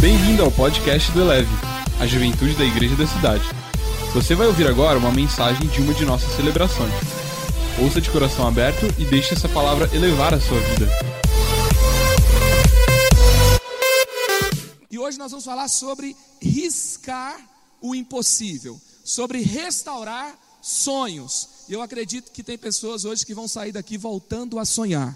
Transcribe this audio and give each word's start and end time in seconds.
Bem-vindo 0.00 0.42
ao 0.42 0.50
podcast 0.50 1.12
do 1.12 1.20
Eleve, 1.20 1.50
a 2.00 2.06
juventude 2.06 2.54
da 2.54 2.64
igreja 2.64 2.96
da 2.96 3.06
cidade. 3.06 3.44
Você 4.14 4.34
vai 4.34 4.46
ouvir 4.46 4.66
agora 4.66 4.98
uma 4.98 5.12
mensagem 5.12 5.68
de 5.68 5.82
uma 5.82 5.92
de 5.92 6.06
nossas 6.06 6.34
celebrações. 6.36 6.90
Ouça 7.78 8.00
de 8.00 8.08
coração 8.08 8.48
aberto 8.48 8.86
e 8.98 9.04
deixe 9.04 9.34
essa 9.34 9.46
palavra 9.46 9.94
elevar 9.94 10.32
a 10.32 10.40
sua 10.40 10.58
vida. 10.58 10.88
E 14.90 14.98
hoje 14.98 15.18
nós 15.18 15.32
vamos 15.32 15.44
falar 15.44 15.68
sobre 15.68 16.16
riscar 16.40 17.38
o 17.82 17.94
impossível, 17.94 18.80
sobre 19.04 19.42
restaurar 19.42 20.34
sonhos. 20.62 21.46
Eu 21.68 21.82
acredito 21.82 22.32
que 22.32 22.42
tem 22.42 22.56
pessoas 22.56 23.04
hoje 23.04 23.26
que 23.26 23.34
vão 23.34 23.46
sair 23.46 23.72
daqui 23.72 23.98
voltando 23.98 24.58
a 24.58 24.64
sonhar, 24.64 25.14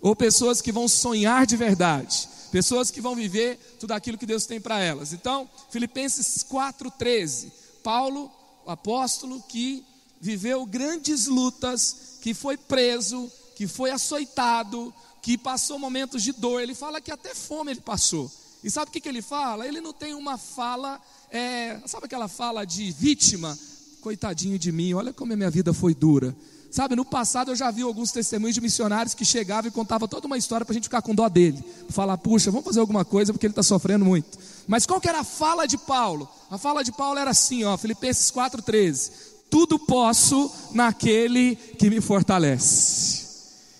ou 0.00 0.14
pessoas 0.14 0.60
que 0.60 0.70
vão 0.70 0.86
sonhar 0.86 1.44
de 1.44 1.56
verdade, 1.56 2.28
pessoas 2.52 2.90
que 2.90 3.00
vão 3.00 3.16
viver 3.16 3.58
tudo 3.80 3.92
aquilo 3.92 4.18
que 4.18 4.26
Deus 4.26 4.44
tem 4.44 4.60
para 4.60 4.78
elas. 4.78 5.14
Então, 5.14 5.48
Filipenses 5.70 6.44
4:13, 6.44 7.50
Paulo, 7.82 8.30
o 8.66 8.70
apóstolo 8.70 9.42
que 9.48 9.82
viveu 10.20 10.66
grandes 10.66 11.26
lutas, 11.26 12.18
que 12.20 12.34
foi 12.34 12.58
preso, 12.58 13.32
que 13.56 13.66
foi 13.66 13.90
açoitado, 13.90 14.94
que 15.22 15.38
passou 15.38 15.78
momentos 15.78 16.22
de 16.22 16.32
dor. 16.32 16.60
Ele 16.60 16.74
fala 16.74 17.00
que 17.00 17.10
até 17.10 17.34
fome 17.34 17.72
ele 17.72 17.80
passou. 17.80 18.30
E 18.62 18.70
sabe 18.70 18.90
o 18.90 18.92
que, 18.92 19.00
que 19.00 19.08
ele 19.08 19.22
fala? 19.22 19.66
Ele 19.66 19.80
não 19.80 19.92
tem 19.92 20.14
uma 20.14 20.36
fala, 20.36 21.00
é, 21.30 21.80
sabe 21.86 22.04
aquela 22.04 22.28
fala 22.28 22.64
de 22.64 22.92
vítima? 22.92 23.58
Coitadinho 24.02 24.58
de 24.58 24.70
mim, 24.70 24.92
olha 24.92 25.12
como 25.12 25.32
a 25.32 25.36
minha 25.36 25.50
vida 25.50 25.72
foi 25.72 25.94
dura. 25.94 26.36
Sabe, 26.72 26.96
no 26.96 27.04
passado 27.04 27.50
eu 27.50 27.54
já 27.54 27.70
vi 27.70 27.82
alguns 27.82 28.12
testemunhos 28.12 28.54
de 28.54 28.60
missionários 28.62 29.12
que 29.12 29.26
chegavam 29.26 29.68
e 29.68 29.70
contavam 29.70 30.08
toda 30.08 30.26
uma 30.26 30.38
história 30.38 30.64
para 30.64 30.72
a 30.72 30.74
gente 30.74 30.84
ficar 30.84 31.02
com 31.02 31.14
dó 31.14 31.28
dele. 31.28 31.62
Falar, 31.90 32.16
puxa, 32.16 32.50
vamos 32.50 32.64
fazer 32.64 32.80
alguma 32.80 33.04
coisa 33.04 33.30
porque 33.30 33.44
ele 33.44 33.52
está 33.52 33.62
sofrendo 33.62 34.06
muito. 34.06 34.38
Mas 34.66 34.86
qual 34.86 34.98
que 34.98 35.06
era 35.06 35.20
a 35.20 35.24
fala 35.24 35.66
de 35.66 35.76
Paulo? 35.76 36.26
A 36.50 36.56
fala 36.56 36.82
de 36.82 36.90
Paulo 36.90 37.18
era 37.18 37.30
assim, 37.30 37.62
ó, 37.62 37.76
Filipenses 37.76 38.32
4,13. 38.32 39.10
Tudo 39.50 39.78
posso 39.78 40.50
naquele 40.72 41.56
que 41.56 41.90
me 41.90 42.00
fortalece. 42.00 43.22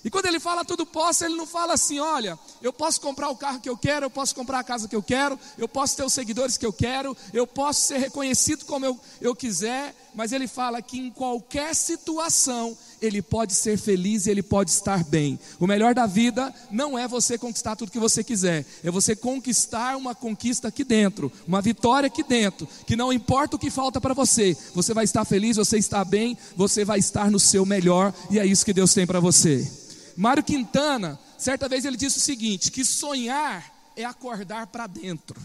E 0.04 0.10
quando 0.10 0.26
ele 0.26 0.40
fala 0.40 0.64
tudo 0.64 0.84
posso, 0.84 1.24
ele 1.24 1.36
não 1.36 1.46
fala 1.46 1.74
assim: 1.74 2.00
olha, 2.00 2.38
eu 2.60 2.72
posso 2.72 3.00
comprar 3.00 3.28
o 3.28 3.36
carro 3.36 3.60
que 3.60 3.68
eu 3.68 3.76
quero, 3.76 4.06
eu 4.06 4.10
posso 4.10 4.34
comprar 4.34 4.58
a 4.58 4.64
casa 4.64 4.88
que 4.88 4.96
eu 4.96 5.02
quero, 5.02 5.38
eu 5.56 5.68
posso 5.68 5.96
ter 5.96 6.04
os 6.04 6.12
seguidores 6.12 6.56
que 6.56 6.66
eu 6.66 6.72
quero, 6.72 7.16
eu 7.32 7.46
posso 7.46 7.80
ser 7.82 7.98
reconhecido 7.98 8.64
como 8.64 8.84
eu, 8.84 8.98
eu 9.20 9.34
quiser, 9.34 9.94
mas 10.14 10.32
ele 10.32 10.46
fala 10.46 10.82
que 10.82 10.98
em 10.98 11.10
qualquer 11.10 11.74
situação 11.74 12.76
ele 13.00 13.20
pode 13.20 13.54
ser 13.54 13.78
feliz 13.78 14.26
e 14.26 14.30
ele 14.30 14.42
pode 14.42 14.70
estar 14.70 15.02
bem. 15.04 15.38
O 15.58 15.66
melhor 15.66 15.94
da 15.94 16.06
vida 16.06 16.54
não 16.70 16.98
é 16.98 17.08
você 17.08 17.36
conquistar 17.38 17.76
tudo 17.76 17.90
que 17.90 17.98
você 17.98 18.22
quiser, 18.22 18.64
é 18.82 18.90
você 18.90 19.16
conquistar 19.16 19.96
uma 19.96 20.14
conquista 20.14 20.68
aqui 20.68 20.84
dentro, 20.84 21.32
uma 21.46 21.60
vitória 21.60 22.06
aqui 22.06 22.22
dentro, 22.22 22.68
que 22.86 22.96
não 22.96 23.12
importa 23.12 23.56
o 23.56 23.58
que 23.58 23.70
falta 23.70 24.00
para 24.00 24.14
você, 24.14 24.56
você 24.74 24.94
vai 24.94 25.04
estar 25.04 25.24
feliz, 25.24 25.56
você 25.56 25.78
está 25.78 26.04
bem, 26.04 26.36
você 26.56 26.84
vai 26.84 26.98
estar 26.98 27.30
no 27.30 27.40
seu 27.40 27.64
melhor, 27.64 28.14
e 28.30 28.38
é 28.38 28.46
isso 28.46 28.64
que 28.64 28.72
Deus 28.72 28.94
tem 28.94 29.06
para 29.06 29.20
você. 29.20 29.70
Mário 30.16 30.42
Quintana, 30.42 31.18
certa 31.38 31.68
vez 31.68 31.84
ele 31.84 31.96
disse 31.96 32.18
o 32.18 32.20
seguinte: 32.20 32.70
que 32.70 32.84
sonhar 32.84 33.72
é 33.96 34.04
acordar 34.04 34.66
para 34.66 34.86
dentro. 34.86 35.40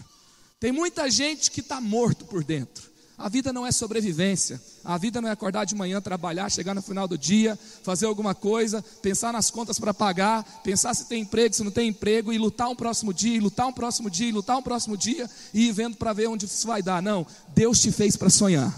Tem 0.60 0.72
muita 0.72 1.08
gente 1.10 1.50
que 1.50 1.60
está 1.60 1.80
morto 1.80 2.24
por 2.24 2.42
dentro. 2.42 2.87
A 3.18 3.28
vida 3.28 3.52
não 3.52 3.66
é 3.66 3.72
sobrevivência. 3.72 4.62
A 4.84 4.96
vida 4.96 5.20
não 5.20 5.28
é 5.28 5.32
acordar 5.32 5.64
de 5.64 5.74
manhã, 5.74 6.00
trabalhar, 6.00 6.48
chegar 6.48 6.72
no 6.72 6.80
final 6.80 7.08
do 7.08 7.18
dia, 7.18 7.58
fazer 7.82 8.06
alguma 8.06 8.32
coisa, 8.32 8.80
pensar 9.02 9.32
nas 9.32 9.50
contas 9.50 9.76
para 9.76 9.92
pagar, 9.92 10.44
pensar 10.62 10.94
se 10.94 11.06
tem 11.06 11.22
emprego, 11.22 11.52
se 11.52 11.64
não 11.64 11.72
tem 11.72 11.88
emprego, 11.88 12.32
e 12.32 12.38
lutar 12.38 12.68
um 12.68 12.76
próximo 12.76 13.12
dia, 13.12 13.36
e 13.36 13.40
lutar 13.40 13.66
um 13.66 13.72
próximo 13.72 14.08
dia, 14.08 14.28
e 14.28 14.32
lutar 14.32 14.56
um 14.56 14.62
próximo 14.62 14.96
dia, 14.96 15.28
e 15.52 15.66
ir 15.66 15.72
vendo 15.72 15.96
para 15.96 16.12
ver 16.12 16.28
onde 16.28 16.46
isso 16.46 16.64
vai 16.64 16.80
dar. 16.80 17.02
Não, 17.02 17.26
Deus 17.48 17.80
te 17.80 17.90
fez 17.90 18.16
para 18.16 18.30
sonhar. 18.30 18.72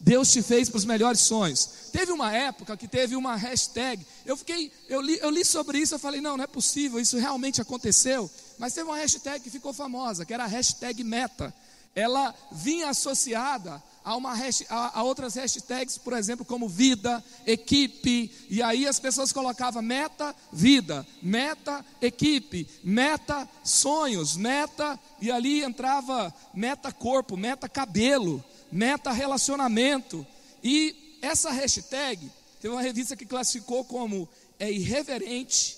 Deus 0.00 0.32
te 0.32 0.42
fez 0.42 0.68
para 0.68 0.78
os 0.78 0.84
melhores 0.84 1.20
sonhos. 1.20 1.68
Teve 1.92 2.10
uma 2.10 2.32
época 2.32 2.76
que 2.76 2.88
teve 2.88 3.14
uma 3.14 3.36
hashtag. 3.36 4.04
Eu 4.26 4.36
fiquei, 4.36 4.72
eu 4.88 5.00
li, 5.00 5.16
eu 5.20 5.30
li 5.30 5.44
sobre 5.44 5.78
isso, 5.78 5.94
eu 5.94 5.98
falei, 5.98 6.20
não, 6.20 6.36
não 6.36 6.42
é 6.42 6.48
possível, 6.48 6.98
isso 6.98 7.16
realmente 7.18 7.60
aconteceu. 7.60 8.28
Mas 8.58 8.72
teve 8.72 8.88
uma 8.88 8.96
hashtag 8.96 9.44
que 9.44 9.50
ficou 9.50 9.72
famosa, 9.72 10.24
que 10.24 10.34
era 10.34 10.42
a 10.42 10.48
hashtag 10.48 11.04
meta. 11.04 11.54
Ela 11.94 12.34
vinha 12.50 12.90
associada 12.90 13.82
a, 14.04 14.16
uma 14.16 14.32
a, 14.68 14.98
a 14.98 15.02
outras 15.02 15.34
hashtags, 15.34 15.98
por 15.98 16.14
exemplo, 16.14 16.44
como 16.44 16.68
vida, 16.68 17.22
equipe, 17.46 18.30
e 18.48 18.62
aí 18.62 18.86
as 18.86 18.98
pessoas 18.98 19.32
colocavam 19.32 19.82
meta, 19.82 20.34
vida, 20.52 21.06
meta, 21.22 21.84
equipe, 22.00 22.66
meta, 22.82 23.48
sonhos, 23.62 24.36
meta, 24.36 24.98
e 25.20 25.30
ali 25.30 25.62
entrava 25.62 26.34
meta 26.54 26.90
corpo, 26.90 27.36
meta 27.36 27.68
cabelo 27.68 28.42
meta 28.72 29.12
relacionamento. 29.12 30.26
E 30.64 31.18
essa 31.20 31.50
hashtag, 31.50 32.30
teve 32.60 32.72
uma 32.72 32.82
revista 32.82 33.14
que 33.14 33.26
classificou 33.26 33.84
como 33.84 34.26
é 34.58 34.72
irreverente, 34.72 35.76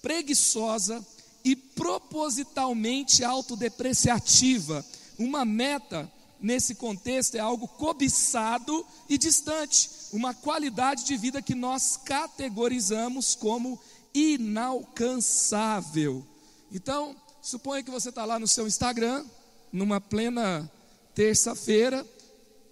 preguiçosa 0.00 1.04
e 1.44 1.56
propositalmente 1.56 3.24
autodepreciativa. 3.24 4.84
Uma 5.18 5.44
meta 5.44 6.10
nesse 6.40 6.74
contexto 6.74 7.36
é 7.36 7.40
algo 7.40 7.66
cobiçado 7.66 8.86
e 9.08 9.16
distante, 9.16 9.88
uma 10.12 10.34
qualidade 10.34 11.04
de 11.04 11.16
vida 11.16 11.40
que 11.40 11.54
nós 11.54 11.96
categorizamos 11.96 13.34
como 13.34 13.80
inalcançável. 14.14 16.22
Então, 16.70 17.16
suponha 17.40 17.82
que 17.82 17.90
você 17.90 18.10
está 18.10 18.24
lá 18.24 18.38
no 18.38 18.46
seu 18.46 18.66
Instagram, 18.66 19.24
numa 19.72 20.00
plena 20.00 20.70
terça-feira, 21.14 22.06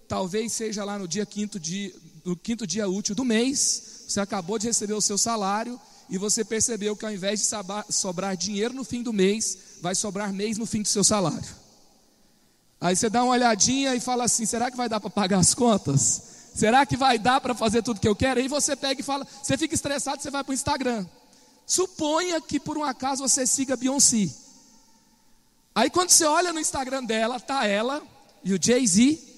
talvez 0.07 0.53
seja 0.53 0.83
lá 0.83 0.99
no 0.99 1.07
dia 1.07 1.25
quinto 1.25 1.59
dia, 1.59 1.91
no 2.23 2.35
quinto 2.35 2.67
dia 2.67 2.87
útil 2.87 3.15
do 3.15 3.25
mês, 3.25 4.05
você 4.07 4.19
acabou 4.19 4.59
de 4.59 4.67
receber 4.67 4.93
o 4.93 5.01
seu 5.01 5.17
salário 5.17 5.79
e 6.09 6.17
você 6.17 6.45
percebeu 6.45 6.95
que 6.95 7.05
ao 7.05 7.11
invés 7.11 7.41
de 7.41 7.47
sobrar 7.89 8.37
dinheiro 8.37 8.73
no 8.73 8.83
fim 8.83 9.01
do 9.01 9.11
mês, 9.11 9.57
vai 9.81 9.95
sobrar 9.95 10.31
mês 10.31 10.57
no 10.57 10.65
fim 10.65 10.83
do 10.83 10.87
seu 10.87 11.03
salário. 11.03 11.64
Aí 12.79 12.95
você 12.95 13.09
dá 13.09 13.23
uma 13.23 13.33
olhadinha 13.33 13.95
e 13.95 13.99
fala 13.99 14.25
assim: 14.25 14.45
será 14.45 14.69
que 14.69 14.77
vai 14.77 14.89
dar 14.89 14.99
para 14.99 15.09
pagar 15.09 15.39
as 15.39 15.53
contas? 15.53 16.35
Será 16.53 16.85
que 16.85 16.95
vai 16.95 17.19
dar 17.19 17.41
para 17.41 17.53
fazer 17.53 17.81
tudo 17.83 17.99
que 17.99 18.07
eu 18.07 18.15
quero? 18.15 18.39
Aí 18.39 18.47
você 18.47 18.75
pega 18.75 19.01
e 19.01 19.03
fala, 19.03 19.27
você 19.43 19.57
fica 19.57 19.75
estressado, 19.75 20.21
você 20.21 20.31
vai 20.31 20.41
para 20.41 20.51
o 20.51 20.53
Instagram. 20.53 21.05
Suponha 21.67 22.39
que 22.39 22.59
por 22.59 22.77
um 22.77 22.83
acaso 22.83 23.27
você 23.27 23.45
siga 23.45 23.75
Beyoncé. 23.75 24.29
Aí 25.73 25.89
quando 25.89 26.11
você 26.11 26.23
olha 26.23 26.53
no 26.53 26.59
Instagram 26.59 27.03
dela, 27.03 27.39
tá 27.41 27.65
ela 27.65 28.01
e 28.41 28.53
o 28.53 28.59
Jay-Z 28.61 29.35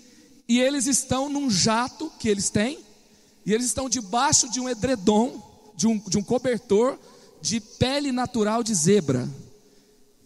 e 0.47 0.59
eles 0.59 0.87
estão 0.87 1.27
num 1.27 1.49
jato 1.49 2.11
que 2.17 2.29
eles 2.29 2.49
têm, 2.49 2.79
e 3.45 3.53
eles 3.53 3.65
estão 3.65 3.89
debaixo 3.89 4.49
de 4.49 4.59
um 4.59 4.69
edredom, 4.69 5.41
de 5.75 5.87
um, 5.87 5.97
de 5.97 6.17
um 6.17 6.23
cobertor 6.23 6.97
de 7.41 7.59
pele 7.59 8.11
natural 8.11 8.63
de 8.63 8.73
zebra. 8.73 9.29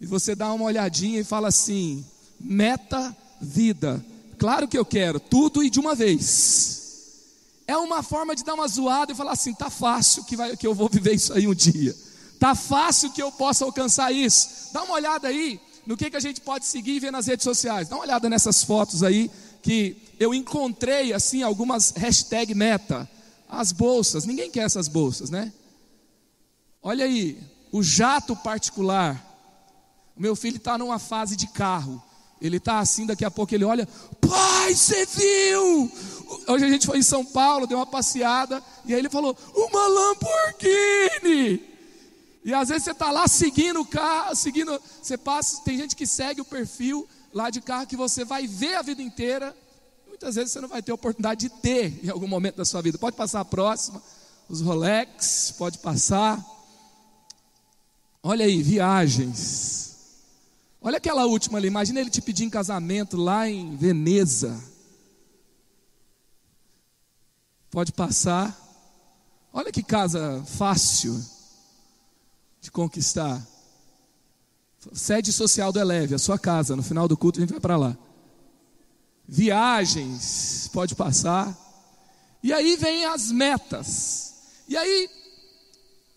E 0.00 0.06
você 0.06 0.34
dá 0.34 0.52
uma 0.52 0.64
olhadinha 0.64 1.20
e 1.20 1.24
fala 1.24 1.48
assim: 1.48 2.04
meta 2.42 3.16
vida. 3.40 4.04
Claro 4.38 4.66
que 4.66 4.76
eu 4.76 4.84
quero, 4.84 5.20
tudo 5.20 5.62
e 5.62 5.70
de 5.70 5.78
uma 5.78 5.94
vez. 5.94 6.80
É 7.66 7.76
uma 7.76 8.02
forma 8.02 8.34
de 8.34 8.44
dar 8.44 8.54
uma 8.54 8.66
zoada 8.66 9.12
e 9.12 9.14
falar 9.14 9.32
assim: 9.32 9.54
tá 9.54 9.70
fácil 9.70 10.24
que, 10.24 10.36
vai, 10.36 10.56
que 10.56 10.66
eu 10.66 10.74
vou 10.74 10.88
viver 10.88 11.14
isso 11.14 11.32
aí 11.32 11.46
um 11.46 11.54
dia. 11.54 11.94
Tá 12.38 12.54
fácil 12.54 13.10
que 13.12 13.22
eu 13.22 13.30
possa 13.30 13.64
alcançar 13.64 14.10
isso. 14.12 14.70
Dá 14.72 14.82
uma 14.82 14.94
olhada 14.94 15.28
aí 15.28 15.60
no 15.86 15.96
que, 15.96 16.10
que 16.10 16.16
a 16.16 16.20
gente 16.20 16.40
pode 16.40 16.66
seguir 16.66 16.96
e 16.96 17.00
ver 17.00 17.12
nas 17.12 17.26
redes 17.26 17.44
sociais. 17.44 17.88
Dá 17.88 17.96
uma 17.96 18.04
olhada 18.04 18.28
nessas 18.28 18.64
fotos 18.64 19.02
aí 19.02 19.30
que 19.62 19.96
eu 20.18 20.34
encontrei 20.34 21.12
assim 21.12 21.42
algumas 21.42 21.92
hashtag 21.92 22.54
meta. 22.54 23.08
As 23.48 23.70
bolsas, 23.70 24.24
ninguém 24.24 24.50
quer 24.50 24.64
essas 24.64 24.88
bolsas, 24.88 25.30
né? 25.30 25.52
Olha 26.82 27.04
aí, 27.04 27.38
o 27.70 27.82
jato 27.82 28.34
particular. 28.34 29.24
O 30.16 30.20
meu 30.20 30.34
filho 30.34 30.56
está 30.56 30.76
numa 30.76 30.98
fase 30.98 31.36
de 31.36 31.46
carro. 31.46 32.02
Ele 32.42 32.56
está 32.56 32.80
assim, 32.80 33.06
daqui 33.06 33.24
a 33.24 33.30
pouco 33.30 33.54
ele 33.54 33.64
olha, 33.64 33.88
pai, 34.20 34.74
você 34.74 35.06
viu? 35.06 35.92
Hoje 36.48 36.64
a 36.64 36.68
gente 36.68 36.86
foi 36.86 36.98
em 36.98 37.02
São 37.02 37.24
Paulo, 37.24 37.68
deu 37.68 37.78
uma 37.78 37.86
passeada, 37.86 38.60
e 38.84 38.92
aí 38.92 38.98
ele 38.98 39.08
falou, 39.08 39.38
uma 39.54 39.86
Lamborghini. 39.86 41.62
E 42.44 42.52
às 42.52 42.68
vezes 42.68 42.82
você 42.82 42.90
está 42.90 43.12
lá 43.12 43.28
seguindo 43.28 43.80
o 43.80 43.86
carro, 43.86 44.34
seguindo, 44.34 44.76
você 45.00 45.16
passa, 45.16 45.62
tem 45.62 45.78
gente 45.78 45.94
que 45.94 46.04
segue 46.04 46.40
o 46.40 46.44
perfil 46.44 47.08
lá 47.32 47.48
de 47.48 47.60
carro 47.60 47.86
que 47.86 47.96
você 47.96 48.24
vai 48.24 48.44
ver 48.48 48.74
a 48.74 48.82
vida 48.82 49.00
inteira. 49.00 49.56
Muitas 50.08 50.34
vezes 50.34 50.50
você 50.50 50.60
não 50.60 50.68
vai 50.68 50.82
ter 50.82 50.90
oportunidade 50.90 51.48
de 51.48 51.48
ter 51.48 52.00
em 52.04 52.08
algum 52.08 52.26
momento 52.26 52.56
da 52.56 52.64
sua 52.64 52.82
vida. 52.82 52.98
Pode 52.98 53.14
passar 53.14 53.38
a 53.38 53.44
próxima, 53.44 54.02
os 54.48 54.60
Rolex, 54.60 55.54
pode 55.56 55.78
passar. 55.78 56.44
Olha 58.20 58.44
aí, 58.44 58.60
viagens. 58.60 59.91
Olha 60.82 60.96
aquela 60.96 61.24
última 61.26 61.58
ali, 61.58 61.68
imagina 61.68 62.00
ele 62.00 62.10
te 62.10 62.20
pedir 62.20 62.44
em 62.44 62.50
casamento 62.50 63.16
lá 63.16 63.48
em 63.48 63.76
Veneza. 63.76 64.60
Pode 67.70 67.92
passar. 67.92 68.58
Olha 69.52 69.70
que 69.70 69.82
casa 69.82 70.42
fácil 70.44 71.24
de 72.60 72.70
conquistar. 72.70 73.46
Sede 74.92 75.32
social 75.32 75.72
do 75.72 75.78
Eleve, 75.78 76.16
a 76.16 76.18
sua 76.18 76.38
casa. 76.38 76.74
No 76.74 76.82
final 76.82 77.06
do 77.06 77.16
culto 77.16 77.38
a 77.38 77.42
gente 77.42 77.52
vai 77.52 77.60
para 77.60 77.76
lá. 77.76 77.96
Viagens, 79.28 80.68
pode 80.72 80.96
passar. 80.96 81.56
E 82.42 82.52
aí 82.52 82.76
vem 82.76 83.04
as 83.04 83.30
metas. 83.30 84.34
E 84.66 84.76
aí, 84.76 85.08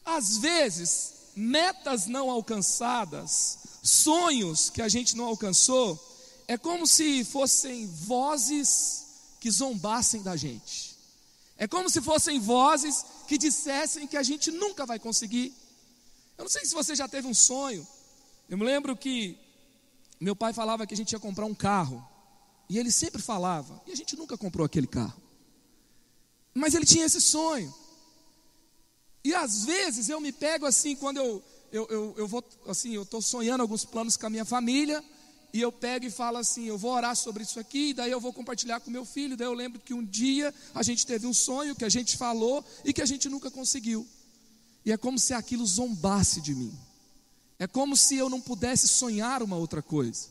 às 0.04 0.38
vezes, 0.38 1.15
metas 1.36 2.08
não 2.08 2.30
alcançadas, 2.30 3.58
sonhos 3.84 4.70
que 4.70 4.82
a 4.82 4.88
gente 4.88 5.16
não 5.16 5.26
alcançou, 5.26 6.00
é 6.48 6.58
como 6.58 6.88
se 6.88 7.24
fossem 7.26 7.88
vozes 7.88 9.06
que 9.40 9.52
zombassem 9.52 10.22
da 10.22 10.36
gente. 10.36 10.96
É 11.58 11.68
como 11.68 11.90
se 11.90 12.02
fossem 12.02 12.40
vozes 12.40 13.06
que 13.28 13.38
dissessem 13.38 14.08
que 14.08 14.18
a 14.18 14.24
gente 14.24 14.52
nunca 14.52 14.86
vai 14.86 15.00
conseguir. 15.00 15.54
Eu 16.38 16.44
não 16.44 16.50
sei 16.50 16.66
se 16.66 16.74
você 16.74 16.96
já 16.96 17.08
teve 17.08 17.28
um 17.28 17.34
sonho. 17.34 17.86
Eu 18.50 18.58
me 18.58 18.66
lembro 18.66 18.96
que 18.96 19.38
meu 20.20 20.36
pai 20.36 20.54
falava 20.54 20.86
que 20.86 20.94
a 20.94 20.98
gente 20.98 21.14
ia 21.14 21.20
comprar 21.20 21.46
um 21.46 21.56
carro. 21.56 22.06
E 22.68 22.80
ele 22.80 22.92
sempre 22.92 23.22
falava, 23.22 23.82
e 23.86 23.92
a 23.92 23.96
gente 23.96 24.16
nunca 24.16 24.38
comprou 24.38 24.66
aquele 24.66 24.88
carro. 24.88 25.22
Mas 26.54 26.74
ele 26.74 26.86
tinha 26.86 27.06
esse 27.06 27.22
sonho. 27.22 27.74
E 29.26 29.34
às 29.34 29.66
vezes 29.66 30.08
eu 30.08 30.22
me 30.22 30.32
pego 30.32 30.68
assim, 30.68 30.96
quando 30.96 31.18
eu, 31.18 31.44
eu, 31.72 31.88
eu, 31.90 32.16
eu 32.16 32.28
vou, 32.28 32.46
assim, 32.68 32.94
eu 32.94 33.02
estou 33.02 33.20
sonhando 33.24 33.62
alguns 33.62 33.84
planos 33.84 34.16
com 34.16 34.28
a 34.28 34.30
minha 34.30 34.46
família, 34.46 35.04
e 35.52 35.60
eu 35.60 35.72
pego 35.72 36.06
e 36.06 36.12
falo 36.12 36.38
assim: 36.38 36.66
eu 36.66 36.78
vou 36.78 36.92
orar 36.92 37.16
sobre 37.16 37.42
isso 37.42 37.60
aqui, 37.60 37.92
daí 37.92 38.12
eu 38.12 38.22
vou 38.22 38.32
compartilhar 38.32 38.80
com 38.82 38.92
meu 38.92 39.04
filho. 39.04 39.36
Daí 39.36 39.48
eu 39.48 39.54
lembro 39.54 39.82
que 39.82 39.96
um 39.96 40.06
dia 40.06 40.54
a 40.76 40.84
gente 40.84 41.08
teve 41.08 41.26
um 41.26 41.34
sonho 41.34 41.76
que 41.76 41.84
a 41.84 41.90
gente 41.90 42.16
falou 42.18 42.64
e 42.84 42.94
que 42.94 43.02
a 43.02 43.06
gente 43.06 43.28
nunca 43.28 43.50
conseguiu. 43.50 44.06
E 44.86 44.92
é 44.92 44.98
como 44.98 45.18
se 45.18 45.34
aquilo 45.34 45.66
zombasse 45.66 46.40
de 46.40 46.54
mim. 46.54 46.72
É 47.58 47.66
como 47.66 47.98
se 47.98 48.16
eu 48.16 48.30
não 48.30 48.40
pudesse 48.40 48.88
sonhar 48.88 49.42
uma 49.42 49.56
outra 49.56 49.82
coisa. 49.82 50.28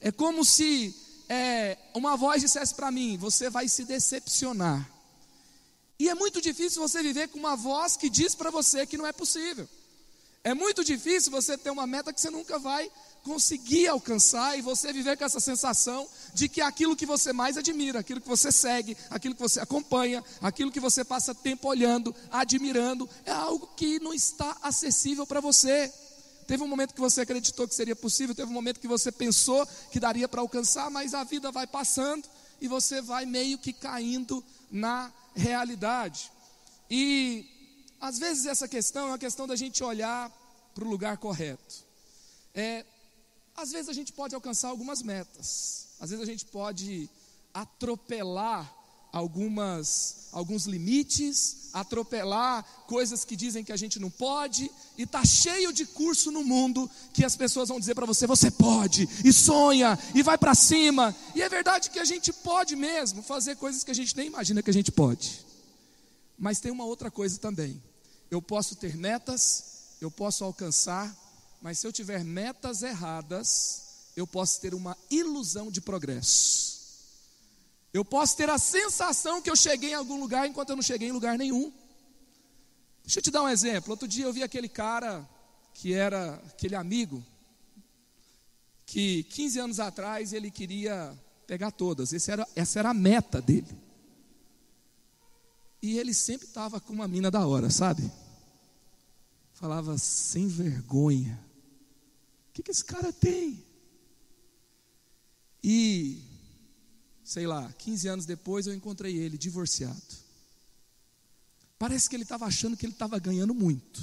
É 0.00 0.12
como 0.12 0.44
se 0.44 0.94
é, 1.28 1.76
uma 1.94 2.16
voz 2.16 2.42
dissesse 2.42 2.76
para 2.76 2.92
mim: 2.92 3.16
você 3.16 3.50
vai 3.50 3.66
se 3.66 3.84
decepcionar. 3.84 4.95
E 5.98 6.08
é 6.08 6.14
muito 6.14 6.40
difícil 6.40 6.82
você 6.82 7.02
viver 7.02 7.28
com 7.28 7.38
uma 7.38 7.56
voz 7.56 7.96
que 7.96 8.10
diz 8.10 8.34
para 8.34 8.50
você 8.50 8.86
que 8.86 8.98
não 8.98 9.06
é 9.06 9.12
possível. 9.12 9.68
É 10.44 10.54
muito 10.54 10.84
difícil 10.84 11.32
você 11.32 11.58
ter 11.58 11.70
uma 11.70 11.88
meta 11.88 12.12
que 12.12 12.20
você 12.20 12.30
nunca 12.30 12.58
vai 12.58 12.88
conseguir 13.24 13.88
alcançar 13.88 14.56
e 14.56 14.62
você 14.62 14.92
viver 14.92 15.16
com 15.16 15.24
essa 15.24 15.40
sensação 15.40 16.06
de 16.32 16.48
que 16.48 16.60
aquilo 16.60 16.94
que 16.94 17.04
você 17.04 17.32
mais 17.32 17.56
admira, 17.56 17.98
aquilo 17.98 18.20
que 18.20 18.28
você 18.28 18.52
segue, 18.52 18.96
aquilo 19.10 19.34
que 19.34 19.40
você 19.40 19.58
acompanha, 19.58 20.22
aquilo 20.40 20.70
que 20.70 20.78
você 20.78 21.02
passa 21.02 21.34
tempo 21.34 21.66
olhando, 21.66 22.14
admirando, 22.30 23.10
é 23.24 23.32
algo 23.32 23.66
que 23.76 23.98
não 23.98 24.14
está 24.14 24.56
acessível 24.62 25.26
para 25.26 25.40
você. 25.40 25.92
Teve 26.46 26.62
um 26.62 26.68
momento 26.68 26.94
que 26.94 27.00
você 27.00 27.22
acreditou 27.22 27.66
que 27.66 27.74
seria 27.74 27.96
possível, 27.96 28.32
teve 28.32 28.48
um 28.48 28.54
momento 28.54 28.78
que 28.78 28.86
você 28.86 29.10
pensou 29.10 29.66
que 29.90 29.98
daria 29.98 30.28
para 30.28 30.40
alcançar, 30.40 30.88
mas 30.90 31.12
a 31.12 31.24
vida 31.24 31.50
vai 31.50 31.66
passando 31.66 32.28
e 32.60 32.68
você 32.68 33.02
vai 33.02 33.26
meio 33.26 33.58
que 33.58 33.72
caindo 33.72 34.44
na 34.70 35.12
realidade. 35.34 36.30
E 36.90 37.44
às 38.00 38.18
vezes 38.18 38.46
essa 38.46 38.68
questão 38.68 39.06
é 39.06 39.10
uma 39.10 39.18
questão 39.18 39.46
da 39.46 39.56
gente 39.56 39.82
olhar 39.82 40.30
para 40.74 40.84
o 40.84 40.88
lugar 40.88 41.16
correto. 41.16 41.84
É, 42.54 42.84
às 43.56 43.72
vezes 43.72 43.88
a 43.88 43.92
gente 43.92 44.12
pode 44.12 44.34
alcançar 44.34 44.68
algumas 44.68 45.02
metas, 45.02 45.88
às 46.00 46.10
vezes 46.10 46.22
a 46.22 46.30
gente 46.30 46.44
pode 46.46 47.08
atropelar 47.52 48.75
algumas, 49.16 50.28
alguns 50.30 50.66
limites, 50.66 51.70
atropelar 51.72 52.62
coisas 52.86 53.24
que 53.24 53.34
dizem 53.34 53.64
que 53.64 53.72
a 53.72 53.76
gente 53.76 53.98
não 53.98 54.10
pode, 54.10 54.70
e 54.98 55.04
está 55.04 55.24
cheio 55.24 55.72
de 55.72 55.86
curso 55.86 56.30
no 56.30 56.44
mundo 56.44 56.88
que 57.14 57.24
as 57.24 57.34
pessoas 57.34 57.70
vão 57.70 57.80
dizer 57.80 57.94
para 57.94 58.04
você: 58.04 58.26
você 58.26 58.50
pode, 58.50 59.08
e 59.24 59.32
sonha, 59.32 59.98
e 60.14 60.22
vai 60.22 60.36
para 60.36 60.54
cima, 60.54 61.16
e 61.34 61.40
é 61.40 61.48
verdade 61.48 61.88
que 61.88 61.98
a 61.98 62.04
gente 62.04 62.30
pode 62.30 62.76
mesmo 62.76 63.22
fazer 63.22 63.56
coisas 63.56 63.82
que 63.82 63.90
a 63.90 63.94
gente 63.94 64.14
nem 64.14 64.26
imagina 64.26 64.62
que 64.62 64.70
a 64.70 64.74
gente 64.74 64.92
pode, 64.92 65.46
mas 66.38 66.60
tem 66.60 66.70
uma 66.70 66.84
outra 66.84 67.10
coisa 67.10 67.38
também: 67.38 67.82
eu 68.30 68.42
posso 68.42 68.76
ter 68.76 68.96
metas, 68.96 69.96
eu 69.98 70.10
posso 70.10 70.44
alcançar, 70.44 71.14
mas 71.62 71.78
se 71.78 71.86
eu 71.86 71.92
tiver 71.92 72.22
metas 72.22 72.82
erradas, 72.82 73.82
eu 74.14 74.26
posso 74.26 74.60
ter 74.60 74.74
uma 74.74 74.94
ilusão 75.10 75.70
de 75.70 75.80
progresso. 75.80 76.75
Eu 77.96 78.04
posso 78.04 78.36
ter 78.36 78.50
a 78.50 78.58
sensação 78.58 79.40
que 79.40 79.48
eu 79.48 79.56
cheguei 79.56 79.92
em 79.92 79.94
algum 79.94 80.20
lugar 80.20 80.46
enquanto 80.46 80.68
eu 80.68 80.76
não 80.76 80.82
cheguei 80.82 81.08
em 81.08 81.12
lugar 81.12 81.38
nenhum. 81.38 81.72
Deixa 83.02 83.20
eu 83.20 83.22
te 83.22 83.30
dar 83.30 83.42
um 83.42 83.48
exemplo. 83.48 83.90
Outro 83.90 84.06
dia 84.06 84.26
eu 84.26 84.32
vi 84.34 84.42
aquele 84.42 84.68
cara 84.68 85.26
que 85.72 85.94
era 85.94 86.34
aquele 86.46 86.74
amigo 86.74 87.24
que 88.84 89.22
15 89.24 89.58
anos 89.60 89.80
atrás 89.80 90.34
ele 90.34 90.50
queria 90.50 91.18
pegar 91.46 91.70
todas. 91.70 92.12
Era, 92.28 92.46
essa 92.54 92.80
era 92.80 92.90
a 92.90 92.94
meta 92.94 93.40
dele. 93.40 93.78
E 95.80 95.98
ele 95.98 96.12
sempre 96.12 96.46
estava 96.46 96.78
com 96.78 96.92
uma 96.92 97.08
mina 97.08 97.30
da 97.30 97.46
hora, 97.46 97.70
sabe? 97.70 98.12
Falava 99.54 99.96
sem 99.96 100.48
vergonha. 100.48 101.42
O 102.50 102.52
que, 102.52 102.62
que 102.62 102.70
esse 102.70 102.84
cara 102.84 103.10
tem? 103.10 103.64
E 105.64 106.25
sei 107.26 107.44
lá, 107.44 107.72
15 107.72 108.06
anos 108.06 108.24
depois 108.24 108.68
eu 108.68 108.72
encontrei 108.72 109.16
ele 109.16 109.36
divorciado. 109.36 110.00
Parece 111.76 112.08
que 112.08 112.14
ele 112.14 112.22
estava 112.22 112.46
achando 112.46 112.76
que 112.76 112.86
ele 112.86 112.92
estava 112.92 113.18
ganhando 113.18 113.52
muito, 113.52 114.00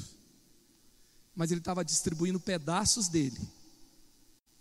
mas 1.34 1.50
ele 1.50 1.62
estava 1.62 1.86
distribuindo 1.86 2.38
pedaços 2.38 3.08
dele 3.08 3.40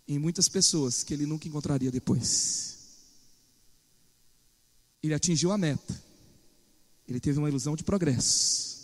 em 0.07 0.17
muitas 0.17 0.47
pessoas 0.47 1.03
que 1.03 1.13
ele 1.13 1.25
nunca 1.25 1.45
encontraria 1.45 1.91
depois. 1.91 2.77
Ele 5.03 5.13
atingiu 5.13 5.51
a 5.51 5.57
meta, 5.57 6.01
ele 7.05 7.19
teve 7.19 7.39
uma 7.39 7.49
ilusão 7.49 7.75
de 7.75 7.83
progresso, 7.83 8.79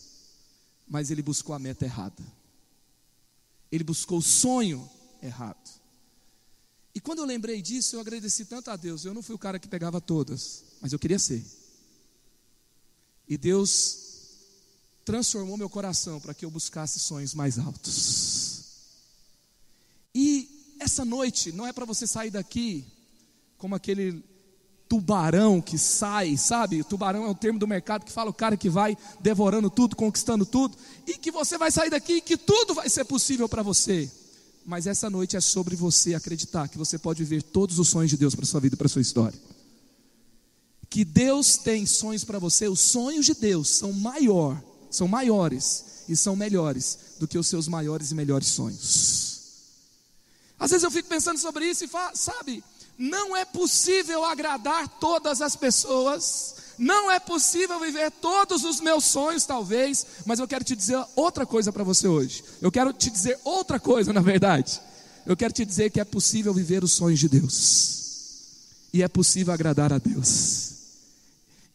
mas 0.89 1.09
ele 1.09 1.21
buscou 1.21 1.55
a 1.55 1.59
meta 1.59 1.85
errada, 1.85 2.21
ele 3.71 3.85
buscou 3.85 4.17
o 4.17 4.21
sonho 4.21 4.87
errado. 5.23 5.78
E 6.93 6.99
quando 6.99 7.19
eu 7.19 7.25
lembrei 7.25 7.61
disso, 7.61 7.95
eu 7.95 7.99
agradeci 7.99 8.45
tanto 8.45 8.71
a 8.71 8.75
Deus. 8.75 9.05
Eu 9.05 9.13
não 9.13 9.21
fui 9.21 9.35
o 9.35 9.39
cara 9.39 9.59
que 9.59 9.67
pegava 9.67 10.01
todas, 10.01 10.63
mas 10.81 10.91
eu 10.91 10.99
queria 10.99 11.19
ser. 11.19 11.45
E 13.27 13.37
Deus 13.37 14.07
transformou 15.05 15.57
meu 15.57 15.69
coração 15.69 16.19
para 16.19 16.33
que 16.33 16.45
eu 16.45 16.51
buscasse 16.51 16.99
sonhos 16.99 17.33
mais 17.33 17.59
altos. 17.59 18.63
E 20.13 20.75
essa 20.79 21.05
noite 21.05 21.51
não 21.51 21.65
é 21.67 21.73
para 21.73 21.85
você 21.85 22.07
sair 22.07 22.31
daqui 22.31 22.85
como 23.57 23.75
aquele 23.75 24.23
tubarão 24.87 25.61
que 25.61 25.77
sai, 25.77 26.35
sabe? 26.35 26.81
O 26.81 26.83
tubarão 26.83 27.25
é 27.25 27.29
um 27.29 27.35
termo 27.35 27.59
do 27.59 27.67
mercado 27.67 28.03
que 28.03 28.11
fala 28.11 28.31
o 28.31 28.33
cara 28.33 28.57
que 28.57 28.69
vai 28.69 28.97
devorando 29.19 29.69
tudo, 29.69 29.95
conquistando 29.95 30.45
tudo, 30.45 30.75
e 31.05 31.13
que 31.13 31.29
você 31.29 31.57
vai 31.59 31.69
sair 31.69 31.91
daqui 31.91 32.13
e 32.13 32.21
que 32.21 32.35
tudo 32.35 32.73
vai 32.73 32.89
ser 32.89 33.05
possível 33.05 33.47
para 33.47 33.61
você. 33.61 34.11
Mas 34.69 34.85
essa 34.85 35.09
noite 35.09 35.35
é 35.35 35.41
sobre 35.41 35.75
você 35.75 36.13
acreditar 36.13 36.67
que 36.67 36.77
você 36.77 36.95
pode 36.99 37.23
viver 37.23 37.41
todos 37.41 37.79
os 37.79 37.89
sonhos 37.89 38.11
de 38.11 38.17
Deus 38.17 38.35
para 38.35 38.45
sua 38.45 38.59
vida, 38.59 38.77
para 38.77 38.87
sua 38.87 39.01
história. 39.01 39.37
Que 40.87 41.03
Deus 41.03 41.57
tem 41.57 41.87
sonhos 41.87 42.23
para 42.23 42.37
você, 42.37 42.67
os 42.67 42.79
sonhos 42.79 43.25
de 43.25 43.33
Deus 43.33 43.67
são 43.67 43.91
maior, 43.91 44.63
são 44.91 45.07
maiores 45.07 46.03
e 46.07 46.15
são 46.15 46.35
melhores 46.35 46.99
do 47.17 47.27
que 47.27 47.39
os 47.39 47.47
seus 47.47 47.67
maiores 47.67 48.11
e 48.11 48.15
melhores 48.15 48.49
sonhos. 48.49 49.39
Às 50.59 50.69
vezes 50.69 50.83
eu 50.83 50.91
fico 50.91 51.09
pensando 51.09 51.39
sobre 51.39 51.65
isso 51.65 51.85
e 51.85 51.87
falo, 51.87 52.15
sabe, 52.15 52.63
não 52.95 53.35
é 53.35 53.45
possível 53.45 54.23
agradar 54.23 54.87
todas 54.99 55.41
as 55.41 55.55
pessoas, 55.55 56.57
não 56.79 57.11
é 57.11 57.19
possível 57.19 57.77
viver 57.77 58.09
todos 58.09 58.63
os 58.63 58.79
meus 58.79 59.03
sonhos, 59.03 59.45
talvez, 59.45 60.05
mas 60.25 60.39
eu 60.39 60.47
quero 60.47 60.63
te 60.63 60.77
dizer 60.77 61.05
outra 61.13 61.45
coisa 61.45 61.73
para 61.73 61.83
você 61.83 62.07
hoje. 62.07 62.41
Eu 62.61 62.71
quero 62.71 62.93
te 62.93 63.09
dizer 63.09 63.37
outra 63.43 63.77
coisa, 63.79 64.11
na 64.13 64.21
verdade. 64.21 64.79
Eu 65.25 65.35
quero 65.35 65.53
te 65.53 65.65
dizer 65.65 65.91
que 65.91 65.99
é 65.99 66.05
possível 66.05 66.53
viver 66.53 66.81
os 66.81 66.93
sonhos 66.93 67.19
de 67.19 67.27
Deus, 67.27 68.47
e 68.93 69.03
é 69.03 69.07
possível 69.09 69.53
agradar 69.53 69.91
a 69.91 69.97
Deus. 69.97 70.71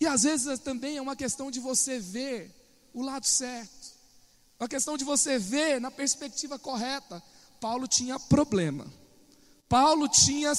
E 0.01 0.07
às 0.07 0.23
vezes 0.23 0.59
também 0.59 0.97
é 0.97 1.03
uma 1.03 1.15
questão 1.15 1.51
de 1.51 1.61
você 1.61 2.01
ver 2.01 2.51
o 2.95 3.03
lado 3.03 3.27
certo, 3.27 3.93
uma 4.59 4.69
questão 4.69 4.97
de 4.97 5.05
você 5.05 5.39
ver 5.39 5.81
na 5.81 5.91
perspectiva 5.91 6.59
correta. 6.59 7.23
Paulo 7.61 7.87
tinha 7.87 8.19
problema. 8.19 8.87
Paulo 9.69 10.09
tinha, 10.09 10.53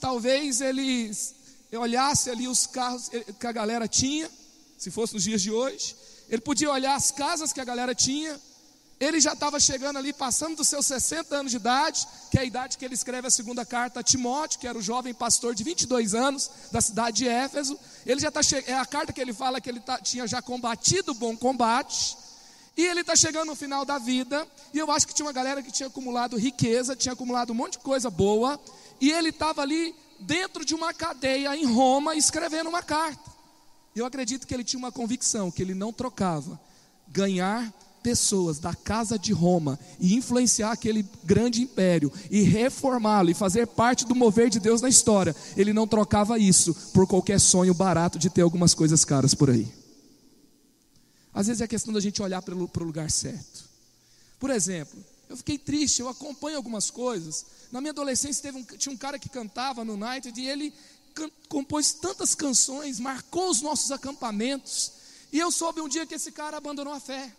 talvez 0.00 0.60
ele 0.60 1.10
olhasse 1.78 2.30
ali 2.30 2.46
os 2.48 2.66
carros 2.66 3.10
que 3.38 3.46
a 3.46 3.52
galera 3.52 3.88
tinha, 3.88 4.30
se 4.78 4.90
fosse 4.90 5.14
nos 5.14 5.22
dias 5.22 5.40
de 5.40 5.50
hoje, 5.50 5.96
ele 6.28 6.42
podia 6.42 6.70
olhar 6.70 6.94
as 6.94 7.10
casas 7.10 7.52
que 7.52 7.60
a 7.60 7.64
galera 7.64 7.94
tinha, 7.94 8.38
ele 9.02 9.20
já 9.20 9.32
estava 9.32 9.58
chegando 9.58 9.98
ali, 9.98 10.12
passando 10.12 10.56
dos 10.56 10.68
seus 10.68 10.86
60 10.86 11.34
anos 11.34 11.50
de 11.50 11.56
idade, 11.56 12.06
que 12.30 12.38
é 12.38 12.42
a 12.42 12.44
idade 12.44 12.78
que 12.78 12.84
ele 12.84 12.94
escreve 12.94 13.26
a 13.26 13.30
segunda 13.32 13.66
carta 13.66 13.98
a 13.98 14.02
Timóteo, 14.02 14.60
que 14.60 14.66
era 14.66 14.78
o 14.78 14.82
jovem 14.82 15.12
pastor 15.12 15.56
de 15.56 15.64
22 15.64 16.14
anos 16.14 16.48
da 16.70 16.80
cidade 16.80 17.16
de 17.16 17.28
Éfeso. 17.28 17.76
Ele 18.06 18.20
já 18.20 18.28
está 18.28 18.40
é 18.64 18.74
a 18.74 18.86
carta 18.86 19.12
que 19.12 19.20
ele 19.20 19.32
fala 19.32 19.60
que 19.60 19.68
ele 19.68 19.80
tá, 19.80 19.98
tinha 19.98 20.24
já 20.24 20.40
combatido 20.40 21.10
o 21.10 21.14
bom 21.16 21.36
combate. 21.36 22.16
E 22.76 22.86
ele 22.86 23.00
está 23.00 23.16
chegando 23.16 23.48
no 23.48 23.56
final 23.56 23.84
da 23.84 23.98
vida, 23.98 24.46
e 24.72 24.78
eu 24.78 24.88
acho 24.90 25.06
que 25.06 25.12
tinha 25.12 25.26
uma 25.26 25.32
galera 25.32 25.62
que 25.62 25.72
tinha 25.72 25.88
acumulado 25.88 26.36
riqueza, 26.36 26.94
tinha 26.94 27.12
acumulado 27.12 27.50
um 27.50 27.56
monte 27.56 27.72
de 27.72 27.80
coisa 27.80 28.08
boa, 28.08 28.58
e 29.00 29.10
ele 29.10 29.30
estava 29.30 29.62
ali 29.62 29.94
dentro 30.22 30.64
de 30.64 30.74
uma 30.74 30.94
cadeia 30.94 31.54
em 31.56 31.66
Roma 31.66 32.14
escrevendo 32.14 32.68
uma 32.68 32.82
carta. 32.82 33.30
Eu 33.94 34.06
acredito 34.06 34.46
que 34.46 34.54
ele 34.54 34.64
tinha 34.64 34.78
uma 34.78 34.92
convicção 34.92 35.50
que 35.50 35.60
ele 35.60 35.74
não 35.74 35.92
trocava 35.92 36.58
ganhar 37.08 37.72
pessoas 38.02 38.58
da 38.58 38.74
casa 38.74 39.18
de 39.18 39.32
Roma 39.32 39.78
e 40.00 40.14
influenciar 40.14 40.72
aquele 40.72 41.06
grande 41.24 41.62
império 41.62 42.12
e 42.30 42.42
reformá-lo 42.42 43.30
e 43.30 43.34
fazer 43.34 43.66
parte 43.66 44.04
do 44.04 44.14
mover 44.14 44.50
de 44.50 44.58
Deus 44.58 44.80
na 44.80 44.88
história. 44.88 45.36
Ele 45.56 45.72
não 45.72 45.86
trocava 45.86 46.38
isso 46.38 46.74
por 46.92 47.06
qualquer 47.06 47.38
sonho 47.38 47.74
barato 47.74 48.18
de 48.18 48.28
ter 48.28 48.42
algumas 48.42 48.74
coisas 48.74 49.04
caras 49.04 49.34
por 49.34 49.50
aí. 49.50 49.72
Às 51.32 51.46
vezes 51.46 51.62
é 51.62 51.68
questão 51.68 51.94
da 51.94 52.00
gente 52.00 52.20
olhar 52.20 52.42
para 52.42 52.54
o 52.54 52.84
lugar 52.84 53.10
certo. 53.10 53.64
Por 54.38 54.50
exemplo, 54.50 54.98
eu 55.32 55.36
fiquei 55.38 55.56
triste, 55.56 56.00
eu 56.00 56.10
acompanho 56.10 56.58
algumas 56.58 56.90
coisas. 56.90 57.46
Na 57.72 57.80
minha 57.80 57.90
adolescência 57.90 58.52
um, 58.52 58.62
tinha 58.62 58.92
um 58.92 58.98
cara 58.98 59.18
que 59.18 59.30
cantava 59.30 59.82
no 59.82 59.94
United 59.94 60.38
e 60.38 60.46
ele 60.46 60.74
compôs 61.48 61.94
tantas 61.94 62.34
canções, 62.34 63.00
marcou 63.00 63.48
os 63.48 63.62
nossos 63.62 63.90
acampamentos. 63.90 64.92
E 65.32 65.38
eu 65.38 65.50
soube 65.50 65.80
um 65.80 65.88
dia 65.88 66.06
que 66.06 66.14
esse 66.14 66.30
cara 66.32 66.58
abandonou 66.58 66.92
a 66.92 67.00
fé. 67.00 67.32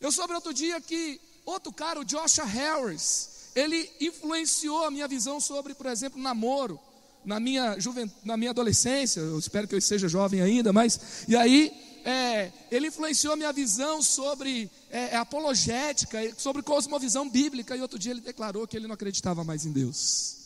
Eu 0.00 0.10
soube 0.10 0.34
outro 0.34 0.52
dia 0.52 0.80
que 0.80 1.20
outro 1.46 1.72
cara, 1.72 2.00
o 2.00 2.04
Joshua 2.04 2.44
Harris, 2.44 3.50
ele 3.54 3.88
influenciou 4.00 4.84
a 4.84 4.90
minha 4.90 5.06
visão 5.06 5.40
sobre, 5.40 5.74
por 5.74 5.86
exemplo, 5.86 6.20
namoro 6.20 6.80
na 7.24 7.38
minha 7.38 7.78
juventude, 7.78 8.20
na 8.24 8.36
minha 8.36 8.50
adolescência. 8.50 9.20
Eu 9.20 9.38
espero 9.38 9.68
que 9.68 9.76
eu 9.76 9.80
seja 9.80 10.08
jovem 10.08 10.40
ainda, 10.40 10.72
mas 10.72 11.24
e 11.28 11.36
aí 11.36 11.72
é, 12.08 12.50
ele 12.70 12.86
influenciou 12.86 13.36
minha 13.36 13.52
visão 13.52 14.00
sobre 14.00 14.70
é, 14.88 15.08
é, 15.08 15.16
apologética, 15.16 16.18
sobre 16.38 16.62
cosmovisão 16.62 17.28
bíblica, 17.28 17.76
e 17.76 17.82
outro 17.82 17.98
dia 17.98 18.12
ele 18.12 18.22
declarou 18.22 18.66
que 18.66 18.78
ele 18.78 18.86
não 18.86 18.94
acreditava 18.94 19.44
mais 19.44 19.66
em 19.66 19.72
Deus. 19.72 20.36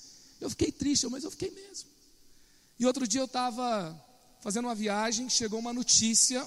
Eu 0.41 0.51
fiquei 0.51 0.73
triste, 0.73 1.07
mas 1.07 1.23
eu 1.23 1.31
fiquei 1.31 1.53
mesmo. 1.53 1.89
E 2.81 2.85
outro 2.85 3.07
dia 3.07 3.21
eu 3.21 3.27
estava 3.27 3.97
fazendo 4.41 4.65
uma 4.65 4.75
viagem, 4.75 5.31
chegou 5.31 5.61
uma 5.61 5.73
notícia, 5.73 6.45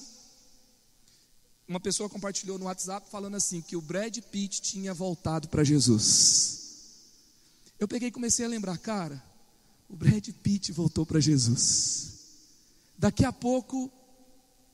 uma 1.65 1.79
pessoa 1.79 2.09
compartilhou 2.09 2.59
no 2.59 2.65
WhatsApp 2.65 3.09
falando 3.09 3.35
assim, 3.35 3.61
que 3.61 3.77
o 3.77 3.81
Brad 3.81 4.17
Pitt 4.17 4.61
tinha 4.61 4.93
voltado 4.93 5.47
para 5.47 5.63
Jesus. 5.63 6.59
Eu 7.79 7.87
peguei 7.87 8.09
e 8.09 8.11
comecei 8.11 8.45
a 8.45 8.49
lembrar, 8.49 8.77
cara, 8.79 9.23
o 9.89 9.95
Brad 9.95 10.27
Pitt 10.43 10.73
voltou 10.73 11.05
para 11.05 11.21
Jesus. 11.21 12.15
Daqui 12.97 13.23
a 13.23 13.31
pouco 13.31 13.89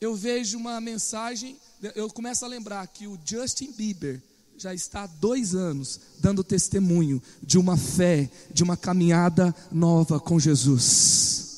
eu 0.01 0.15
vejo 0.15 0.57
uma 0.57 0.81
mensagem, 0.81 1.55
eu 1.95 2.09
começo 2.09 2.43
a 2.43 2.47
lembrar 2.47 2.87
que 2.87 3.05
o 3.05 3.19
Justin 3.23 3.71
Bieber 3.71 4.19
já 4.57 4.73
está 4.73 5.03
há 5.03 5.07
dois 5.07 5.53
anos 5.53 5.99
dando 6.19 6.43
testemunho 6.43 7.21
de 7.41 7.59
uma 7.59 7.77
fé, 7.77 8.27
de 8.51 8.63
uma 8.63 8.75
caminhada 8.75 9.55
nova 9.71 10.19
com 10.19 10.39
Jesus. 10.39 11.49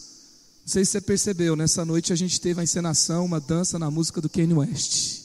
Não 0.61 0.67
sei 0.67 0.83
se 0.83 0.91
você 0.91 1.01
percebeu, 1.01 1.55
nessa 1.55 1.85
noite 1.85 2.11
a 2.11 2.15
gente 2.17 2.39
teve 2.39 2.59
a 2.59 2.63
encenação, 2.63 3.23
uma 3.23 3.39
dança 3.39 3.79
na 3.79 3.89
música 3.89 4.19
do 4.19 4.29
Kanye 4.29 4.53
West, 4.53 5.21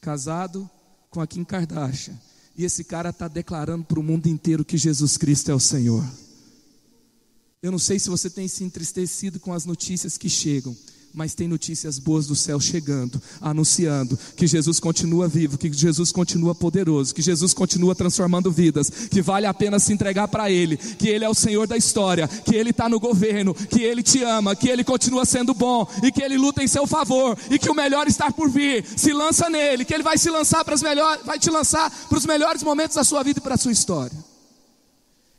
casado 0.00 0.70
com 1.10 1.20
a 1.20 1.26
Kim 1.26 1.44
Kardashian. 1.44 2.16
E 2.56 2.64
esse 2.64 2.84
cara 2.84 3.10
está 3.10 3.26
declarando 3.26 3.84
para 3.84 3.98
o 3.98 4.02
mundo 4.02 4.28
inteiro 4.28 4.64
que 4.64 4.76
Jesus 4.76 5.16
Cristo 5.16 5.50
é 5.50 5.54
o 5.54 5.60
Senhor. 5.60 6.04
Eu 7.60 7.72
não 7.72 7.78
sei 7.78 7.98
se 7.98 8.08
você 8.08 8.30
tem 8.30 8.46
se 8.46 8.62
entristecido 8.62 9.40
com 9.40 9.52
as 9.52 9.64
notícias 9.64 10.16
que 10.16 10.28
chegam, 10.28 10.76
mas 11.18 11.34
tem 11.34 11.48
notícias 11.48 11.98
boas 11.98 12.28
do 12.28 12.36
céu 12.36 12.60
chegando, 12.60 13.20
anunciando 13.40 14.16
que 14.36 14.46
Jesus 14.46 14.78
continua 14.78 15.26
vivo, 15.26 15.58
que 15.58 15.72
Jesus 15.72 16.12
continua 16.12 16.54
poderoso, 16.54 17.12
que 17.12 17.20
Jesus 17.20 17.52
continua 17.52 17.92
transformando 17.92 18.52
vidas, 18.52 18.88
que 18.88 19.20
vale 19.20 19.44
a 19.44 19.52
pena 19.52 19.80
se 19.80 19.92
entregar 19.92 20.28
para 20.28 20.48
Ele, 20.48 20.76
que 20.76 21.08
Ele 21.08 21.24
é 21.24 21.28
o 21.28 21.34
Senhor 21.34 21.66
da 21.66 21.76
história, 21.76 22.28
que 22.28 22.54
Ele 22.54 22.70
está 22.70 22.88
no 22.88 23.00
governo, 23.00 23.52
que 23.52 23.82
Ele 23.82 24.00
te 24.00 24.22
ama, 24.22 24.54
que 24.54 24.68
Ele 24.68 24.84
continua 24.84 25.24
sendo 25.24 25.52
bom 25.52 25.88
e 26.04 26.12
que 26.12 26.22
Ele 26.22 26.38
luta 26.38 26.62
em 26.62 26.68
seu 26.68 26.86
favor 26.86 27.36
e 27.50 27.58
que 27.58 27.68
o 27.68 27.74
melhor 27.74 28.06
está 28.06 28.30
por 28.30 28.48
vir. 28.48 28.84
Se 28.96 29.12
lança 29.12 29.50
nele, 29.50 29.84
que 29.84 29.92
Ele 29.92 30.04
vai 30.04 30.18
se 30.18 30.30
lançar 30.30 30.64
para 30.64 30.76
os 30.76 30.82
melhores, 30.82 31.26
vai 31.26 31.40
te 31.40 31.50
lançar 31.50 31.90
para 31.90 32.16
os 32.16 32.26
melhores 32.26 32.62
momentos 32.62 32.94
da 32.94 33.02
sua 33.02 33.24
vida 33.24 33.40
e 33.40 33.42
para 33.42 33.56
a 33.56 33.58
sua 33.58 33.72
história. 33.72 34.16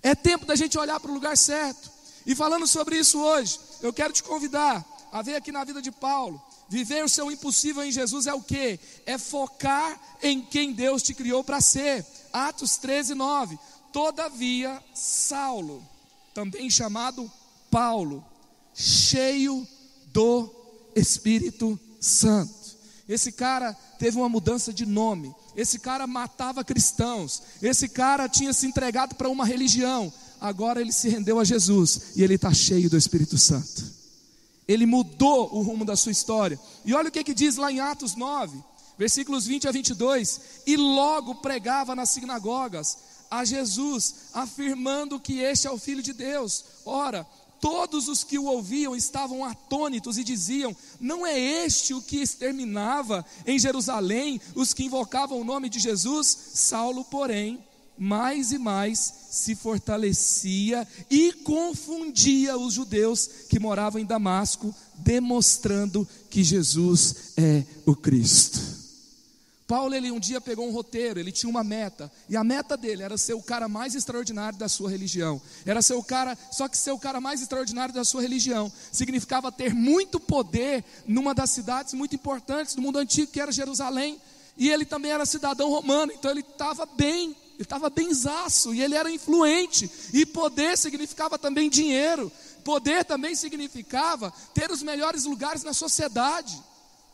É 0.04 0.14
tempo 0.14 0.46
da 0.46 0.58
gente 0.58 0.78
olhar 0.78 1.00
para 1.00 1.10
o 1.10 1.14
lugar 1.14 1.38
certo. 1.38 1.90
E 2.26 2.36
falando 2.36 2.68
sobre 2.68 2.98
isso 2.98 3.18
hoje, 3.18 3.58
eu 3.82 3.94
quero 3.94 4.12
te 4.12 4.22
convidar 4.22 4.99
a 5.12 5.22
ver 5.22 5.36
aqui 5.36 5.52
na 5.52 5.64
vida 5.64 5.82
de 5.82 5.92
Paulo. 5.92 6.42
Viver 6.68 7.04
o 7.04 7.10
seu 7.10 7.32
impossível 7.32 7.84
em 7.84 7.92
Jesus 7.92 8.28
é 8.28 8.34
o 8.34 8.42
que? 8.42 8.80
É 9.06 9.18
focar 9.18 10.00
em 10.22 10.42
quem 10.42 10.74
Deus 10.74 11.02
te 11.02 11.14
criou 11.14 11.44
para 11.44 11.62
ser. 11.62 12.06
Atos 12.32 12.78
13, 12.78 13.16
9. 13.16 13.58
Todavia, 13.92 14.82
Saulo, 14.94 15.84
também 16.34 16.70
chamado 16.70 17.32
Paulo, 17.72 18.24
cheio 18.74 19.68
do 20.14 20.50
Espírito 20.96 21.80
Santo. 22.00 22.54
Esse 23.08 23.32
cara 23.32 23.74
teve 23.98 24.18
uma 24.18 24.30
mudança 24.30 24.72
de 24.72 24.86
nome. 24.86 25.34
Esse 25.56 25.80
cara 25.80 26.06
matava 26.06 26.64
cristãos. 26.64 27.42
Esse 27.60 27.90
cara 27.90 28.30
tinha 28.30 28.54
se 28.54 28.68
entregado 28.68 29.16
para 29.16 29.30
uma 29.30 29.44
religião. 29.44 30.14
Agora 30.40 30.80
ele 30.80 30.92
se 30.92 31.10
rendeu 31.10 31.40
a 31.40 31.44
Jesus 31.44 32.12
e 32.16 32.24
ele 32.24 32.36
está 32.36 32.54
cheio 32.54 32.88
do 32.88 32.98
Espírito 32.98 33.38
Santo. 33.38 33.99
Ele 34.70 34.86
mudou 34.86 35.50
o 35.52 35.64
rumo 35.64 35.84
da 35.84 35.96
sua 35.96 36.12
história. 36.12 36.60
E 36.86 36.94
olha 36.94 37.10
o 37.10 37.12
que, 37.12 37.24
que 37.24 37.34
diz 37.34 37.56
lá 37.56 37.72
em 37.72 37.80
Atos 37.80 38.16
9, 38.16 38.64
versículos 39.00 39.48
20 39.48 39.68
a 39.68 39.72
22. 39.72 40.42
E 40.68 40.78
logo 40.78 41.34
pregava 41.42 41.96
nas 41.96 42.12
sinagogas 42.12 43.00
a 43.32 43.44
Jesus, 43.44 44.30
afirmando 44.32 45.20
que 45.20 45.40
este 45.40 45.66
é 45.66 45.72
o 45.72 45.80
Filho 45.80 46.04
de 46.04 46.14
Deus. 46.14 46.64
Ora, 46.86 47.26
todos 47.60 48.08
os 48.08 48.24
que 48.24 48.38
o 48.38 48.46
ouviam 48.46 48.96
estavam 48.96 49.44
atônitos 49.44 50.20
e 50.20 50.24
diziam: 50.24 50.78
Não 51.00 51.26
é 51.26 51.40
este 51.40 51.96
o 51.96 52.02
que 52.04 52.18
exterminava 52.18 53.26
em 53.48 53.58
Jerusalém 53.58 54.40
os 54.54 54.72
que 54.72 54.84
invocavam 54.84 55.42
o 55.42 55.44
nome 55.44 55.68
de 55.68 55.80
Jesus? 55.80 56.28
Saulo, 56.54 57.04
porém, 57.06 57.60
mais 58.00 58.52
e 58.52 58.58
mais 58.58 59.14
se 59.30 59.54
fortalecia 59.56 60.88
e 61.10 61.34
confundia 61.34 62.58
os 62.58 62.74
judeus 62.74 63.30
que 63.50 63.60
moravam 63.60 64.02
em 64.02 64.06
Damasco, 64.06 64.74
demonstrando 64.96 66.08
que 66.30 66.44
Jesus 66.44 67.34
é 67.38 67.64
o 67.86 67.96
Cristo. 67.96 68.80
Paulo, 69.70 69.94
ele 69.94 70.10
um 70.10 70.20
dia 70.20 70.42
pegou 70.42 70.68
um 70.68 70.72
roteiro, 70.72 71.20
ele 71.20 71.32
tinha 71.32 71.48
uma 71.48 71.64
meta, 71.64 72.12
e 72.28 72.36
a 72.36 72.44
meta 72.44 72.76
dele 72.76 73.04
era 73.04 73.16
ser 73.20 73.36
o 73.36 73.44
cara 73.44 73.68
mais 73.68 73.94
extraordinário 73.94 74.58
da 74.58 74.68
sua 74.68 74.90
religião. 74.90 75.40
Era 75.64 75.80
ser 75.84 75.94
o 75.94 76.02
cara, 76.02 76.36
só 76.52 76.68
que 76.68 76.76
ser 76.76 76.92
o 76.92 76.98
cara 76.98 77.22
mais 77.22 77.40
extraordinário 77.40 77.94
da 77.94 78.04
sua 78.04 78.24
religião 78.24 78.72
significava 78.92 79.52
ter 79.52 79.72
muito 79.76 80.20
poder 80.20 80.84
numa 81.06 81.36
das 81.36 81.52
cidades 81.52 81.94
muito 81.94 82.16
importantes 82.16 82.74
do 82.74 82.82
mundo 82.82 82.98
antigo, 82.98 83.32
que 83.32 83.40
era 83.40 83.52
Jerusalém. 83.52 84.20
E 84.60 84.70
ele 84.70 84.86
também 84.86 85.12
era 85.12 85.26
cidadão 85.26 85.70
romano, 85.70 86.12
então 86.12 86.30
ele 86.30 86.42
estava 86.42 86.86
bem 86.86 87.36
ele 87.60 87.66
estava 87.66 87.90
benzaço 87.90 88.74
e 88.74 88.82
ele 88.82 88.96
era 88.96 89.12
influente. 89.12 89.92
E 90.14 90.26
poder 90.26 90.78
significava 90.78 91.38
também 91.38 91.70
dinheiro. 91.70 92.32
Poder 92.64 93.04
também 93.04 93.36
significava 93.36 94.34
ter 94.54 94.72
os 94.72 94.82
melhores 94.82 95.26
lugares 95.26 95.62
na 95.62 95.74
sociedade. 95.74 96.58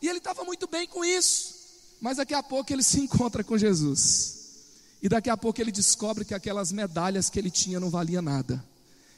E 0.00 0.08
ele 0.08 0.18
estava 0.18 0.44
muito 0.44 0.68
bem 0.68 0.86
com 0.86 1.04
isso. 1.04 1.52
Mas 2.00 2.18
daqui 2.18 2.32
a 2.32 2.44
pouco 2.44 2.72
ele 2.72 2.82
se 2.84 3.00
encontra 3.00 3.42
com 3.42 3.58
Jesus. 3.58 4.36
E 5.02 5.08
daqui 5.08 5.28
a 5.28 5.36
pouco 5.36 5.60
ele 5.60 5.72
descobre 5.72 6.24
que 6.24 6.32
aquelas 6.32 6.70
medalhas 6.70 7.28
que 7.28 7.40
ele 7.40 7.50
tinha 7.50 7.80
não 7.80 7.90
valia 7.90 8.22
nada. 8.22 8.64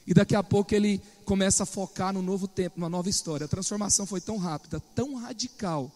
E 0.06 0.14
daqui 0.14 0.35
a 0.35 0.42
pouco 0.42 0.75
ele 0.75 0.99
começa 1.26 1.64
a 1.64 1.66
focar 1.66 2.11
no 2.11 2.23
novo 2.23 2.49
tempo, 2.49 2.80
numa 2.80 2.88
nova 2.88 3.11
história. 3.11 3.44
A 3.44 3.49
transformação 3.49 4.06
foi 4.06 4.23
tão 4.23 4.38
rápida, 4.38 4.80
tão 4.94 5.14
radical, 5.16 5.92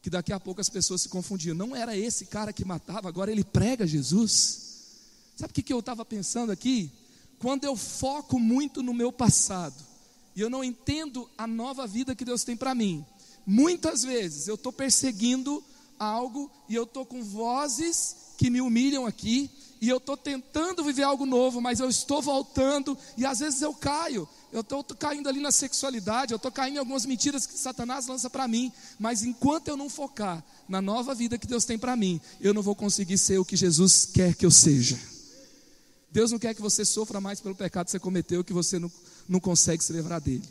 que 0.00 0.10
daqui 0.10 0.32
a 0.32 0.40
pouco 0.40 0.60
as 0.60 0.68
pessoas 0.68 1.02
se 1.02 1.08
confundiam. 1.08 1.54
Não 1.54 1.74
era 1.74 1.96
esse 1.96 2.26
cara 2.26 2.52
que 2.52 2.64
matava, 2.64 3.08
agora 3.08 3.30
ele 3.30 3.44
prega 3.44 3.86
Jesus. 3.86 4.68
Sabe 5.36 5.50
o 5.50 5.54
que, 5.54 5.62
que 5.62 5.72
eu 5.72 5.80
estava 5.80 6.04
pensando 6.04 6.52
aqui? 6.52 6.90
Quando 7.38 7.64
eu 7.64 7.76
foco 7.76 8.38
muito 8.38 8.82
no 8.82 8.92
meu 8.92 9.12
passado 9.12 9.76
e 10.34 10.40
eu 10.40 10.50
não 10.50 10.64
entendo 10.64 11.28
a 11.36 11.46
nova 11.46 11.86
vida 11.86 12.14
que 12.14 12.24
Deus 12.24 12.42
tem 12.42 12.56
para 12.56 12.74
mim, 12.74 13.04
muitas 13.46 14.02
vezes 14.02 14.48
eu 14.48 14.56
estou 14.56 14.72
perseguindo 14.72 15.62
algo 15.98 16.50
e 16.68 16.74
eu 16.74 16.84
estou 16.84 17.04
com 17.04 17.22
vozes 17.22 18.16
que 18.36 18.50
me 18.50 18.60
humilham 18.60 19.06
aqui 19.06 19.50
e 19.80 19.88
eu 19.88 19.98
estou 19.98 20.16
tentando 20.16 20.84
viver 20.84 21.04
algo 21.04 21.24
novo, 21.26 21.60
mas 21.60 21.80
eu 21.80 21.88
estou 21.88 22.20
voltando 22.20 22.96
e 23.16 23.24
às 23.24 23.38
vezes 23.38 23.62
eu 23.62 23.74
caio 23.74 24.28
eu 24.52 24.60
estou 24.60 24.82
caindo 24.98 25.28
ali 25.28 25.40
na 25.40 25.52
sexualidade, 25.52 26.32
eu 26.32 26.36
estou 26.36 26.50
caindo 26.50 26.76
em 26.76 26.78
algumas 26.78 27.04
mentiras 27.04 27.46
que 27.46 27.58
Satanás 27.58 28.06
lança 28.06 28.30
para 28.30 28.48
mim, 28.48 28.72
mas 28.98 29.22
enquanto 29.22 29.68
eu 29.68 29.76
não 29.76 29.90
focar 29.90 30.42
na 30.68 30.80
nova 30.80 31.14
vida 31.14 31.36
que 31.36 31.46
Deus 31.46 31.64
tem 31.64 31.78
para 31.78 31.94
mim, 31.94 32.20
eu 32.40 32.54
não 32.54 32.62
vou 32.62 32.74
conseguir 32.74 33.18
ser 33.18 33.38
o 33.38 33.44
que 33.44 33.56
Jesus 33.56 34.06
quer 34.06 34.34
que 34.34 34.46
eu 34.46 34.50
seja. 34.50 34.98
Deus 36.10 36.32
não 36.32 36.38
quer 36.38 36.54
que 36.54 36.62
você 36.62 36.84
sofra 36.84 37.20
mais 37.20 37.40
pelo 37.40 37.54
pecado 37.54 37.86
que 37.86 37.92
você 37.92 37.98
cometeu, 37.98 38.42
que 38.42 38.52
você 38.52 38.78
não, 38.78 38.90
não 39.28 39.38
consegue 39.38 39.84
se 39.84 39.92
livrar 39.92 40.20
dele. 40.20 40.48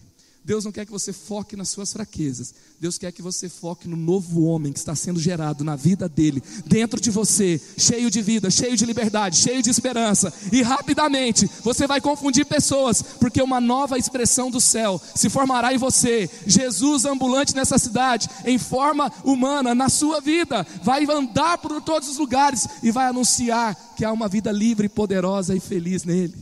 Deus 0.48 0.64
não 0.64 0.72
quer 0.72 0.86
que 0.86 0.92
você 0.94 1.12
foque 1.12 1.58
nas 1.58 1.68
suas 1.68 1.92
fraquezas. 1.92 2.54
Deus 2.80 2.98
quer 2.98 3.12
que 3.12 3.22
você 3.22 3.50
foque 3.50 3.86
no 3.86 3.98
novo 3.98 4.44
homem 4.46 4.72
que 4.72 4.80
está 4.80 4.96
sendo 4.96 5.20
gerado 5.20 5.62
na 5.62 5.76
vida 5.76 6.08
dele, 6.08 6.42
dentro 6.66 7.02
de 7.02 7.12
você, 7.12 7.60
cheio 7.78 8.10
de 8.10 8.22
vida, 8.22 8.50
cheio 8.50 8.78
de 8.78 8.86
liberdade, 8.86 9.36
cheio 9.36 9.62
de 9.62 9.70
esperança. 9.70 10.34
E 10.50 10.62
rapidamente 10.62 11.50
você 11.66 11.86
vai 11.86 12.00
confundir 12.00 12.46
pessoas, 12.46 13.02
porque 13.02 13.42
uma 13.42 13.60
nova 13.60 13.98
expressão 13.98 14.50
do 14.50 14.62
céu 14.62 15.02
se 15.14 15.30
formará 15.30 15.74
em 15.74 15.78
você. 15.78 16.30
Jesus 16.46 17.04
ambulante 17.04 17.54
nessa 17.54 17.78
cidade, 17.78 18.30
em 18.46 18.58
forma 18.58 19.12
humana, 19.26 19.76
na 19.76 19.90
sua 19.90 20.22
vida, 20.22 20.66
vai 20.82 21.04
andar 21.12 21.58
por 21.58 21.82
todos 21.82 22.08
os 22.08 22.18
lugares 22.18 22.66
e 22.82 22.90
vai 22.90 23.08
anunciar 23.08 23.76
que 23.98 24.06
há 24.06 24.14
uma 24.14 24.30
vida 24.30 24.50
livre, 24.50 24.88
poderosa 24.88 25.54
e 25.54 25.60
feliz 25.60 26.06
nele. 26.06 26.38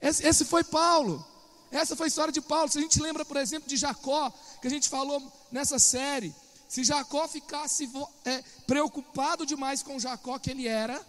Esse, 0.00 0.46
foi 0.46 0.64
Paulo. 0.64 1.31
Essa 1.72 1.96
foi 1.96 2.06
a 2.06 2.08
história 2.08 2.32
de 2.32 2.40
Paulo. 2.40 2.70
Se 2.70 2.78
a 2.78 2.82
gente 2.82 3.00
lembra, 3.00 3.24
por 3.24 3.38
exemplo, 3.38 3.68
de 3.68 3.76
Jacó, 3.76 4.30
que 4.60 4.66
a 4.68 4.70
gente 4.70 4.90
falou 4.90 5.20
nessa 5.50 5.78
série, 5.78 6.34
se 6.68 6.84
Jacó 6.84 7.26
ficasse 7.26 7.90
é, 8.26 8.44
preocupado 8.66 9.46
demais 9.46 9.82
com 9.82 9.98
Jacó 9.98 10.38
que 10.38 10.50
ele 10.50 10.68
era, 10.68 11.00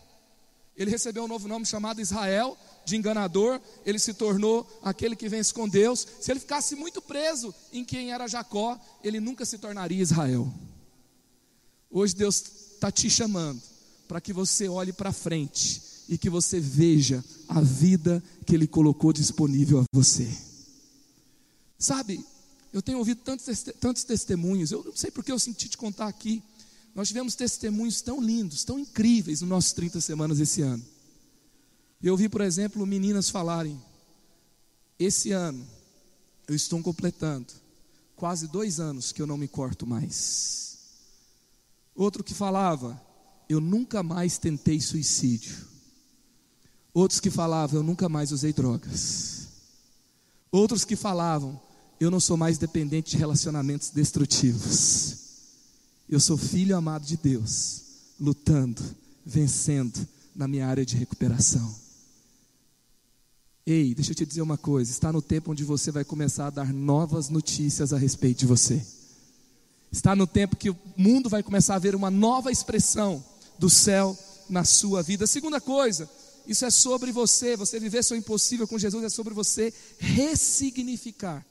ele 0.75 0.89
recebeu 0.89 1.25
um 1.25 1.27
novo 1.27 1.47
nome 1.47 1.65
chamado 1.65 2.01
Israel, 2.01 2.57
de 2.85 2.95
enganador, 2.95 3.61
ele 3.85 3.99
se 3.99 4.13
tornou 4.13 4.65
aquele 4.81 5.15
que 5.15 5.29
vence 5.29 5.53
com 5.53 5.67
Deus. 5.67 6.07
Se 6.19 6.31
ele 6.31 6.39
ficasse 6.39 6.75
muito 6.75 7.01
preso 7.01 7.53
em 7.71 7.83
quem 7.83 8.11
era 8.11 8.27
Jacó, 8.27 8.79
ele 9.03 9.19
nunca 9.19 9.45
se 9.45 9.57
tornaria 9.57 10.01
Israel. 10.01 10.51
Hoje 11.91 12.15
Deus 12.15 12.41
está 12.73 12.91
te 12.91 13.09
chamando 13.09 13.61
para 14.07 14.19
que 14.19 14.33
você 14.33 14.67
olhe 14.67 14.91
para 14.91 15.11
frente 15.11 15.81
e 16.09 16.17
que 16.17 16.29
você 16.29 16.59
veja 16.59 17.23
a 17.47 17.61
vida 17.61 18.21
que 18.45 18.55
Ele 18.55 18.67
colocou 18.67 19.13
disponível 19.13 19.79
a 19.79 19.83
você. 19.93 20.27
Sabe, 21.83 22.25
eu 22.71 22.81
tenho 22.81 22.97
ouvido 22.97 23.19
tantos, 23.25 23.61
tantos 23.77 24.05
testemunhos, 24.05 24.71
eu 24.71 24.85
não 24.85 24.95
sei 24.95 25.11
porque 25.11 25.29
eu 25.29 25.37
senti 25.37 25.67
te 25.67 25.77
contar 25.77 26.07
aqui. 26.07 26.41
Nós 26.95 27.09
tivemos 27.09 27.35
testemunhos 27.35 28.01
tão 28.01 28.21
lindos, 28.21 28.63
tão 28.63 28.79
incríveis 28.79 29.41
nos 29.41 29.49
nossos 29.49 29.73
30 29.73 29.99
semanas 29.99 30.39
esse 30.39 30.61
ano. 30.61 30.81
Eu 32.01 32.13
ouvi, 32.13 32.29
por 32.29 32.39
exemplo, 32.39 32.87
meninas 32.87 33.29
falarem: 33.29 33.77
esse 34.97 35.33
ano 35.33 35.67
eu 36.47 36.55
estou 36.55 36.81
completando 36.81 37.51
quase 38.15 38.47
dois 38.47 38.79
anos 38.79 39.11
que 39.11 39.21
eu 39.21 39.27
não 39.27 39.35
me 39.35 39.49
corto 39.49 39.85
mais. 39.85 40.77
Outro 41.93 42.23
que 42.23 42.33
falava: 42.33 42.97
eu 43.49 43.59
nunca 43.59 44.01
mais 44.01 44.37
tentei 44.37 44.79
suicídio. 44.79 45.67
Outros 46.93 47.19
que 47.19 47.29
falavam: 47.29 47.81
eu 47.81 47.83
nunca 47.83 48.07
mais 48.07 48.31
usei 48.31 48.53
drogas. 48.53 49.49
Outros 50.49 50.85
que 50.85 50.95
falavam: 50.95 51.61
eu 51.99 52.11
não 52.11 52.19
sou 52.19 52.37
mais 52.37 52.57
dependente 52.57 53.11
de 53.11 53.17
relacionamentos 53.17 53.89
destrutivos. 53.89 55.17
Eu 56.09 56.19
sou 56.19 56.37
filho 56.37 56.75
amado 56.75 57.05
de 57.05 57.17
Deus, 57.17 57.81
lutando, 58.19 58.81
vencendo 59.25 60.05
na 60.35 60.47
minha 60.47 60.67
área 60.67 60.85
de 60.85 60.95
recuperação. 60.95 61.73
Ei, 63.65 63.95
deixa 63.95 64.11
eu 64.11 64.15
te 64.15 64.25
dizer 64.25 64.41
uma 64.41 64.57
coisa: 64.57 64.91
está 64.91 65.11
no 65.11 65.21
tempo 65.21 65.51
onde 65.51 65.63
você 65.63 65.91
vai 65.91 66.03
começar 66.03 66.47
a 66.47 66.49
dar 66.49 66.73
novas 66.73 67.29
notícias 67.29 67.93
a 67.93 67.97
respeito 67.97 68.39
de 68.39 68.45
você. 68.45 68.85
Está 69.91 70.15
no 70.15 70.27
tempo 70.27 70.55
que 70.55 70.69
o 70.69 70.77
mundo 70.97 71.29
vai 71.29 71.41
começar 71.41 71.75
a 71.75 71.79
ver 71.79 71.95
uma 71.95 72.09
nova 72.09 72.51
expressão 72.51 73.23
do 73.57 73.69
céu 73.69 74.17
na 74.49 74.65
sua 74.65 75.01
vida. 75.01 75.27
segunda 75.27 75.61
coisa, 75.61 76.09
isso 76.47 76.65
é 76.65 76.69
sobre 76.69 77.11
você. 77.11 77.55
Você 77.55 77.79
viver 77.79 78.03
seu 78.03 78.17
impossível 78.17 78.67
com 78.67 78.77
Jesus 78.77 79.03
é 79.03 79.09
sobre 79.09 79.33
você 79.33 79.71
ressignificar 79.99 81.45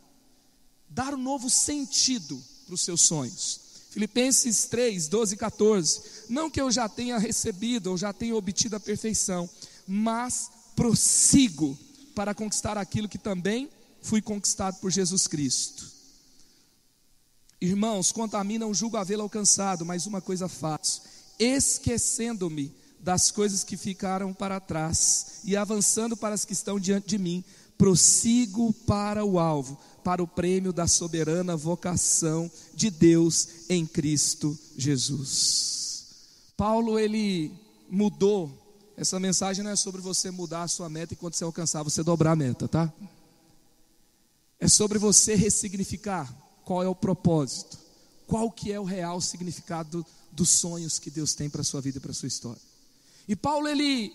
dar 0.95 1.15
um 1.15 1.23
novo 1.23 1.49
sentido 1.49 2.43
para 2.67 2.75
os 2.75 2.83
seus 2.83 3.03
sonhos. 3.03 3.61
Filipenses 3.91 4.65
3, 4.67 5.09
12 5.09 5.35
e 5.35 5.39
14. 5.39 6.03
Não 6.29 6.51
que 6.51 6.61
eu 6.61 6.71
já 6.71 6.89
tenha 6.89 7.19
recebido 7.19 7.91
ou 7.91 7.99
já 7.99 8.13
tenha 8.13 8.35
obtido 8.35 8.77
a 8.77 8.81
perfeição, 8.81 9.49
mas 9.87 10.51
prossigo 10.75 11.79
para 12.15 12.35
conquistar 12.35 12.79
aquilo 12.79 13.09
que 13.09 13.19
também 13.19 13.71
fui 14.01 14.21
conquistado 14.21 14.79
por 14.81 14.91
Jesus 14.91 15.27
Cristo. 15.27 15.91
Irmãos, 17.61 18.11
quanto 18.11 18.37
a 18.37 18.43
mim 18.43 18.59
não 18.59 18.75
julgo 18.75 18.97
havê-lo 18.97 19.23
alcançado, 19.23 19.85
mas 19.85 20.07
uma 20.07 20.21
coisa 20.21 20.49
faço, 20.49 21.03
esquecendo-me 21.39 22.75
das 22.99 23.31
coisas 23.31 23.65
que 23.65 23.77
ficaram 23.77 24.33
para 24.33 24.61
trás 24.61 25.41
e 25.45 25.57
avançando 25.57 26.17
para 26.17 26.35
as 26.35 26.45
que 26.45 26.53
estão 26.53 26.79
diante 26.79 27.09
de 27.09 27.19
mim, 27.19 27.45
prossigo 27.83 28.73
para 28.87 29.25
o 29.25 29.41
alvo 29.41 29.77
para 30.05 30.23
o 30.23 30.27
prêmio 30.27 30.73
da 30.73 30.87
soberana 30.87 31.57
vocação 31.57 32.49
de 32.73 32.89
Deus 32.91 33.69
em 33.69 33.85
Cristo 33.85 34.57
Jesus. 34.77 36.53
Paulo 36.57 36.97
ele 36.97 37.53
mudou. 37.91 38.57
Essa 38.97 39.19
mensagem 39.19 39.65
não 39.65 39.73
é 39.73 39.75
sobre 39.75 40.01
você 40.01 40.31
mudar 40.31 40.63
a 40.63 40.69
sua 40.69 40.89
meta 40.89 41.13
e 41.13 41.17
quando 41.17 41.35
você 41.35 41.43
alcançar 41.43 41.83
você 41.83 42.05
dobrar 42.05 42.33
a 42.33 42.37
meta, 42.37 42.69
tá? 42.69 42.93
É 44.61 44.69
sobre 44.69 44.97
você 44.97 45.35
ressignificar 45.35 46.33
qual 46.65 46.85
é 46.85 46.89
o 46.89 46.95
propósito, 46.95 47.77
qual 48.29 48.49
que 48.49 48.71
é 48.71 48.79
o 48.79 48.85
real 48.85 49.21
significado 49.21 50.07
dos 50.31 50.51
sonhos 50.51 51.01
que 51.01 51.11
Deus 51.11 51.35
tem 51.35 51.51
para 51.51 51.63
a 51.63 51.65
sua 51.65 51.81
vida 51.81 51.99
e 51.99 52.01
para 52.01 52.13
a 52.13 52.15
sua 52.15 52.29
história. 52.29 52.63
E 53.27 53.35
Paulo 53.35 53.67
ele 53.67 54.15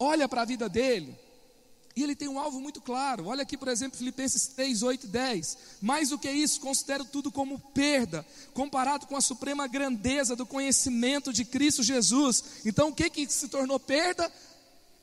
olha 0.00 0.28
para 0.28 0.42
a 0.42 0.44
vida 0.44 0.68
dele 0.68 1.27
e 1.98 2.02
ele 2.02 2.14
tem 2.14 2.28
um 2.28 2.38
alvo 2.38 2.60
muito 2.60 2.80
claro. 2.80 3.26
Olha 3.26 3.42
aqui, 3.42 3.56
por 3.56 3.66
exemplo, 3.66 3.98
Filipenses 3.98 4.46
3, 4.46 4.82
8 4.82 5.04
e 5.04 5.08
10. 5.08 5.58
Mais 5.80 6.10
do 6.10 6.18
que 6.18 6.30
isso, 6.30 6.60
considero 6.60 7.04
tudo 7.04 7.32
como 7.32 7.58
perda, 7.58 8.24
comparado 8.54 9.06
com 9.06 9.16
a 9.16 9.20
suprema 9.20 9.66
grandeza 9.66 10.36
do 10.36 10.46
conhecimento 10.46 11.32
de 11.32 11.44
Cristo 11.44 11.82
Jesus. 11.82 12.44
Então, 12.64 12.90
o 12.90 12.94
que, 12.94 13.10
que 13.10 13.26
se 13.26 13.48
tornou 13.48 13.80
perda? 13.80 14.30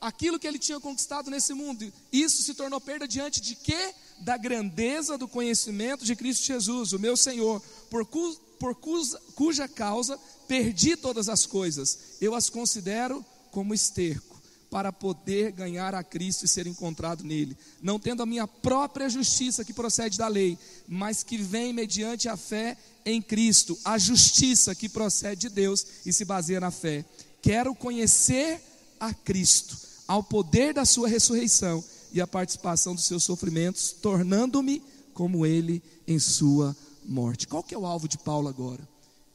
Aquilo 0.00 0.38
que 0.38 0.46
ele 0.46 0.58
tinha 0.58 0.80
conquistado 0.80 1.30
nesse 1.30 1.52
mundo. 1.52 1.92
Isso 2.10 2.42
se 2.42 2.54
tornou 2.54 2.80
perda 2.80 3.06
diante 3.06 3.40
de 3.40 3.54
quê? 3.54 3.94
Da 4.20 4.38
grandeza 4.38 5.18
do 5.18 5.28
conhecimento 5.28 6.04
de 6.04 6.16
Cristo 6.16 6.46
Jesus, 6.46 6.94
o 6.94 6.98
meu 6.98 7.16
Senhor, 7.16 7.60
por, 7.90 8.06
cu, 8.06 8.34
por 8.58 8.74
cuja, 8.74 9.20
cuja 9.34 9.68
causa 9.68 10.18
perdi 10.48 10.96
todas 10.96 11.28
as 11.28 11.44
coisas. 11.44 11.98
Eu 12.20 12.34
as 12.34 12.48
considero 12.48 13.24
como 13.50 13.74
esterco 13.74 14.35
para 14.76 14.92
poder 14.92 15.52
ganhar 15.52 15.94
a 15.94 16.04
Cristo 16.04 16.44
e 16.44 16.48
ser 16.48 16.66
encontrado 16.66 17.24
nele, 17.24 17.56
não 17.80 17.98
tendo 17.98 18.22
a 18.22 18.26
minha 18.26 18.46
própria 18.46 19.08
justiça 19.08 19.64
que 19.64 19.72
procede 19.72 20.18
da 20.18 20.28
lei, 20.28 20.58
mas 20.86 21.22
que 21.22 21.38
vem 21.38 21.72
mediante 21.72 22.28
a 22.28 22.36
fé 22.36 22.76
em 23.02 23.22
Cristo, 23.22 23.78
a 23.82 23.96
justiça 23.96 24.74
que 24.74 24.86
procede 24.86 25.48
de 25.48 25.48
Deus 25.48 25.86
e 26.04 26.12
se 26.12 26.26
baseia 26.26 26.60
na 26.60 26.70
fé. 26.70 27.06
Quero 27.40 27.74
conhecer 27.74 28.60
a 29.00 29.14
Cristo, 29.14 29.78
ao 30.06 30.22
poder 30.22 30.74
da 30.74 30.84
sua 30.84 31.08
ressurreição 31.08 31.82
e 32.12 32.20
a 32.20 32.26
participação 32.26 32.94
dos 32.94 33.06
seus 33.06 33.24
sofrimentos, 33.24 33.92
tornando-me 33.92 34.82
como 35.14 35.46
ele 35.46 35.82
em 36.06 36.18
sua 36.18 36.76
morte. 37.02 37.48
Qual 37.48 37.62
que 37.62 37.74
é 37.74 37.78
o 37.78 37.86
alvo 37.86 38.06
de 38.06 38.18
Paulo 38.18 38.46
agora? 38.46 38.86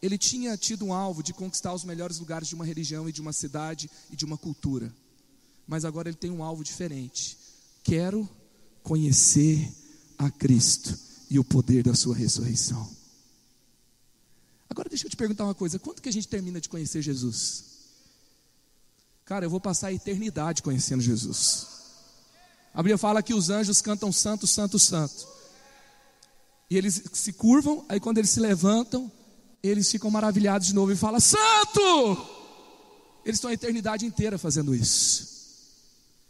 Ele 0.03 0.19
tinha 0.19 0.55
tido 0.55 0.85
um 0.85 0.93
alvo 0.93 1.23
de 1.23 1.33
conquistar 1.33 1.73
os 1.73 1.83
melhores 1.83 2.19
lugares 2.19 2.47
de 2.47 2.53
uma 2.53 2.63
religião 2.63 3.09
e 3.09 3.11
de 3.11 3.21
uma 3.21 3.33
cidade 3.33 3.89
e 4.11 4.15
de 4.15 4.23
uma 4.23 4.37
cultura 4.37 4.93
mas 5.71 5.85
agora 5.85 6.09
ele 6.09 6.17
tem 6.17 6.29
um 6.29 6.43
alvo 6.43 6.65
diferente. 6.65 7.37
Quero 7.81 8.29
conhecer 8.83 9.71
a 10.17 10.29
Cristo 10.29 10.99
e 11.29 11.39
o 11.39 11.45
poder 11.45 11.81
da 11.81 11.95
sua 11.95 12.13
ressurreição. 12.13 12.93
Agora 14.69 14.89
deixa 14.89 15.05
eu 15.05 15.09
te 15.09 15.15
perguntar 15.15 15.45
uma 15.45 15.55
coisa: 15.55 15.79
quanto 15.79 16.01
que 16.01 16.09
a 16.09 16.11
gente 16.11 16.27
termina 16.27 16.59
de 16.59 16.67
conhecer 16.67 17.01
Jesus? 17.01 17.63
Cara, 19.23 19.45
eu 19.45 19.49
vou 19.49 19.61
passar 19.61 19.87
a 19.87 19.93
eternidade 19.93 20.61
conhecendo 20.61 21.01
Jesus. 21.01 21.67
A 22.73 22.83
Bíblia 22.83 22.97
fala 22.97 23.23
que 23.23 23.33
os 23.33 23.49
anjos 23.49 23.81
cantam 23.81 24.11
santo, 24.11 24.45
santo, 24.45 24.77
santo. 24.77 25.25
E 26.69 26.75
eles 26.75 27.01
se 27.13 27.31
curvam, 27.31 27.85
aí 27.87 27.97
quando 27.97 28.17
eles 28.17 28.31
se 28.31 28.41
levantam, 28.41 29.09
eles 29.63 29.89
ficam 29.89 30.11
maravilhados 30.11 30.67
de 30.67 30.75
novo 30.75 30.91
e 30.91 30.97
falam: 30.97 31.21
Santo! 31.21 32.27
Eles 33.23 33.37
estão 33.37 33.49
a 33.49 33.53
eternidade 33.53 34.05
inteira 34.05 34.37
fazendo 34.37 34.75
isso. 34.75 35.31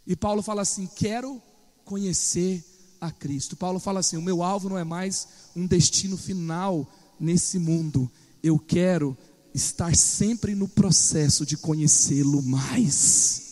E 0.06 0.16
Paulo 0.16 0.42
fala 0.42 0.62
assim: 0.62 0.88
quero 0.96 1.40
conhecer 1.84 2.64
a 3.00 3.10
Cristo. 3.10 3.56
Paulo 3.56 3.78
fala 3.78 4.00
assim: 4.00 4.16
o 4.16 4.22
meu 4.22 4.42
alvo 4.42 4.68
não 4.68 4.78
é 4.78 4.84
mais 4.84 5.26
um 5.54 5.66
destino 5.66 6.16
final 6.16 6.86
nesse 7.18 7.58
mundo. 7.58 8.10
Eu 8.42 8.58
quero 8.58 9.16
estar 9.54 9.94
sempre 9.94 10.54
no 10.54 10.68
processo 10.68 11.44
de 11.44 11.56
conhecê-lo 11.56 12.42
mais. 12.42 13.42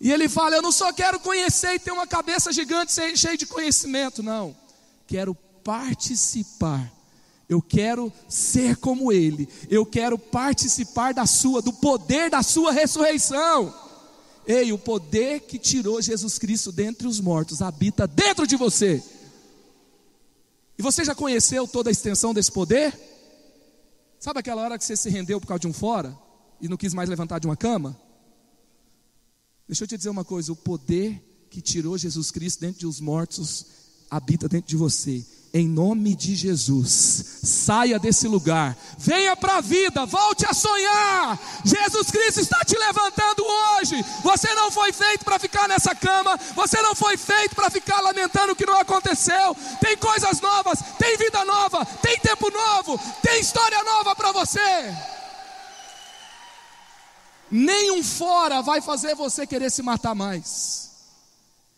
E 0.00 0.12
ele 0.12 0.28
fala: 0.28 0.56
Eu 0.56 0.62
não 0.62 0.72
só 0.72 0.92
quero 0.92 1.20
conhecer 1.20 1.74
e 1.74 1.78
ter 1.78 1.90
uma 1.90 2.06
cabeça 2.06 2.52
gigante 2.52 2.92
cheia 3.16 3.36
de 3.36 3.46
conhecimento, 3.46 4.22
não. 4.22 4.56
Quero 5.06 5.34
participar. 5.64 6.92
Eu 7.48 7.62
quero 7.62 8.12
ser 8.28 8.76
como 8.76 9.10
ele. 9.10 9.48
Eu 9.70 9.86
quero 9.86 10.18
participar 10.18 11.14
da 11.14 11.24
sua, 11.26 11.62
do 11.62 11.72
poder 11.72 12.30
da 12.30 12.42
sua 12.42 12.72
ressurreição. 12.72 13.74
Ei, 14.48 14.72
o 14.72 14.78
poder 14.78 15.40
que 15.40 15.58
tirou 15.58 16.00
Jesus 16.00 16.38
Cristo 16.38 16.72
dentre 16.72 17.06
os 17.06 17.20
mortos 17.20 17.60
habita 17.60 18.06
dentro 18.06 18.46
de 18.46 18.56
você. 18.56 19.04
E 20.78 20.82
você 20.82 21.04
já 21.04 21.14
conheceu 21.14 21.68
toda 21.68 21.90
a 21.90 21.92
extensão 21.92 22.32
desse 22.32 22.50
poder? 22.50 22.98
Sabe 24.18 24.40
aquela 24.40 24.62
hora 24.62 24.78
que 24.78 24.84
você 24.86 24.96
se 24.96 25.10
rendeu 25.10 25.38
por 25.38 25.46
causa 25.46 25.60
de 25.60 25.66
um 25.66 25.72
fora 25.74 26.16
e 26.62 26.66
não 26.66 26.78
quis 26.78 26.94
mais 26.94 27.10
levantar 27.10 27.38
de 27.38 27.46
uma 27.46 27.58
cama? 27.58 27.94
Deixa 29.66 29.84
eu 29.84 29.88
te 29.88 29.98
dizer 29.98 30.08
uma 30.08 30.24
coisa: 30.24 30.50
o 30.50 30.56
poder 30.56 31.22
que 31.50 31.60
tirou 31.60 31.98
Jesus 31.98 32.30
Cristo 32.30 32.60
dentro 32.62 32.88
dos 32.88 33.00
mortos 33.00 33.66
habita 34.10 34.48
dentro 34.48 34.70
de 34.70 34.76
você 34.76 35.26
em 35.52 35.66
nome 35.66 36.14
de 36.14 36.34
Jesus, 36.34 37.40
saia 37.42 37.98
desse 37.98 38.28
lugar, 38.28 38.76
venha 38.98 39.34
para 39.34 39.56
a 39.56 39.60
vida, 39.60 40.04
volte 40.04 40.44
a 40.44 40.52
sonhar. 40.52 41.38
Jesus 41.64 42.10
Cristo 42.10 42.40
está 42.40 42.64
te 42.64 42.76
levantando 42.76 43.44
hoje. 43.44 44.04
Você 44.22 44.52
não 44.54 44.70
foi 44.70 44.92
feito 44.92 45.24
para 45.24 45.38
ficar 45.38 45.66
nessa 45.66 45.94
cama, 45.94 46.38
você 46.54 46.80
não 46.82 46.94
foi 46.94 47.16
feito 47.16 47.54
para 47.54 47.70
ficar 47.70 48.00
lamentando 48.00 48.52
o 48.52 48.56
que 48.56 48.66
não 48.66 48.78
aconteceu. 48.78 49.56
Tem 49.80 49.96
coisas 49.96 50.40
novas, 50.40 50.80
tem 50.98 51.16
vida 51.16 51.44
nova, 51.44 51.84
tem 52.02 52.18
tempo 52.18 52.50
novo, 52.50 53.00
tem 53.22 53.40
história 53.40 53.82
nova 53.82 54.14
para 54.14 54.32
você. 54.32 54.94
Nenhum 57.50 58.04
fora 58.04 58.60
vai 58.60 58.82
fazer 58.82 59.14
você 59.14 59.46
querer 59.46 59.70
se 59.70 59.82
matar 59.82 60.14
mais, 60.14 60.90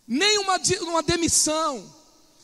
nem 0.08 0.38
uma, 0.38 0.56
uma 0.82 1.02
demissão 1.02 1.99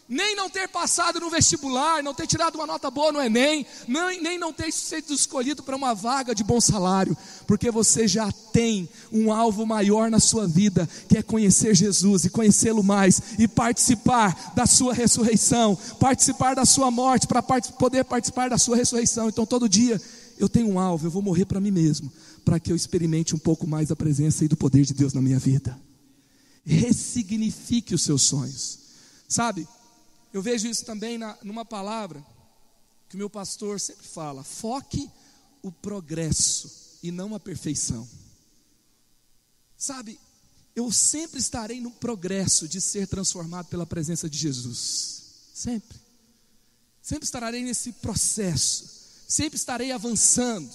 nem 0.09 0.37
não 0.37 0.49
ter 0.49 0.69
passado 0.69 1.19
no 1.19 1.29
vestibular, 1.29 2.03
não 2.03 2.15
ter 2.15 2.27
tirado 2.27 2.55
uma 2.57 2.67
nota 2.67 2.91
boa 2.91 3.11
no 3.11 3.21
Enem, 3.21 3.67
nem, 3.89 4.23
nem 4.23 4.39
não 4.39 4.53
ter 4.53 4.73
sido 4.73 5.13
escolhido 5.13 5.63
para 5.63 5.75
uma 5.75 5.95
vaga 5.95 6.35
de 6.35 6.45
bom 6.45 6.61
salário, 6.61 7.17
porque 7.47 7.71
você 7.71 8.07
já 8.07 8.31
tem 8.53 8.89
um 9.13 9.33
alvo 9.33 9.67
maior 9.67 10.11
na 10.11 10.21
sua 10.21 10.47
vida, 10.47 10.89
que 11.09 11.19
é 11.19 11.23
conhecer 11.23 11.75
Jesus 11.75 12.25
e 12.25 12.31
conhecê-lo 12.31 12.83
mais, 12.83 13.21
e 13.39 13.49
participar 13.49 14.53
da 14.55 14.67
sua 14.67 14.95
ressurreição, 14.95 15.77
participar 15.99 16.55
da 16.55 16.65
sua 16.65 16.91
morte, 16.91 17.27
para 17.27 17.43
part 17.43 17.73
poder 17.73 18.05
participar 18.05 18.49
da 18.49 18.59
sua 18.59 18.77
ressurreição. 18.77 19.29
Então 19.29 19.45
todo 19.45 19.69
dia 19.69 20.01
eu 20.39 20.49
tenho 20.49 20.69
um 20.69 20.79
alvo, 20.79 21.07
eu 21.07 21.11
vou 21.11 21.23
morrer 21.23 21.47
para 21.47 21.61
mim 21.61 21.71
mesmo, 21.71 22.13
para 22.45 22.61
que 22.61 22.71
eu 22.71 22.77
experimente 22.77 23.35
um 23.35 23.39
pouco 23.39 23.67
mais 23.67 23.89
da 23.89 23.97
presença 23.97 24.45
e 24.45 24.49
do 24.49 24.57
poder 24.57 24.85
de 24.85 24.95
Deus 24.95 25.13
na 25.13 25.21
minha 25.21 25.39
vida. 25.39 25.77
Ressignifique 26.65 27.95
os 27.95 28.03
seus 28.03 28.23
sonhos. 28.23 28.79
Sabe, 29.29 29.67
eu 30.37 30.43
vejo 30.43 30.69
isso 30.69 30.85
também 30.85 31.17
na, 31.17 31.39
numa 31.43 31.65
palavra 31.65 32.23
que 33.09 33.15
o 33.15 33.19
meu 33.19 33.31
pastor 33.31 33.81
sempre 33.81 34.07
fala: 34.07 34.45
foque 34.45 35.11
o 35.63 35.73
progresso 35.73 36.99
e 37.03 37.11
não 37.11 37.35
a 37.35 37.41
perfeição. 37.41 38.07
Sabe, 39.79 40.21
eu 40.75 40.93
sempre 40.93 41.41
estarei 41.41 41.81
no 41.81 41.91
progresso 41.91 42.69
de 42.69 42.83
ser 42.83 43.07
transformado 43.07 43.69
pela 43.69 43.87
presença 43.87 44.29
de 44.29 44.37
Jesus. 44.37 45.23
Sempre. 45.55 45.99
Sempre 47.01 47.25
estarei 47.25 47.63
nesse 47.63 47.93
processo. 47.93 48.91
Sempre 49.27 49.57
estarei 49.57 49.91
avançando. 49.91 50.71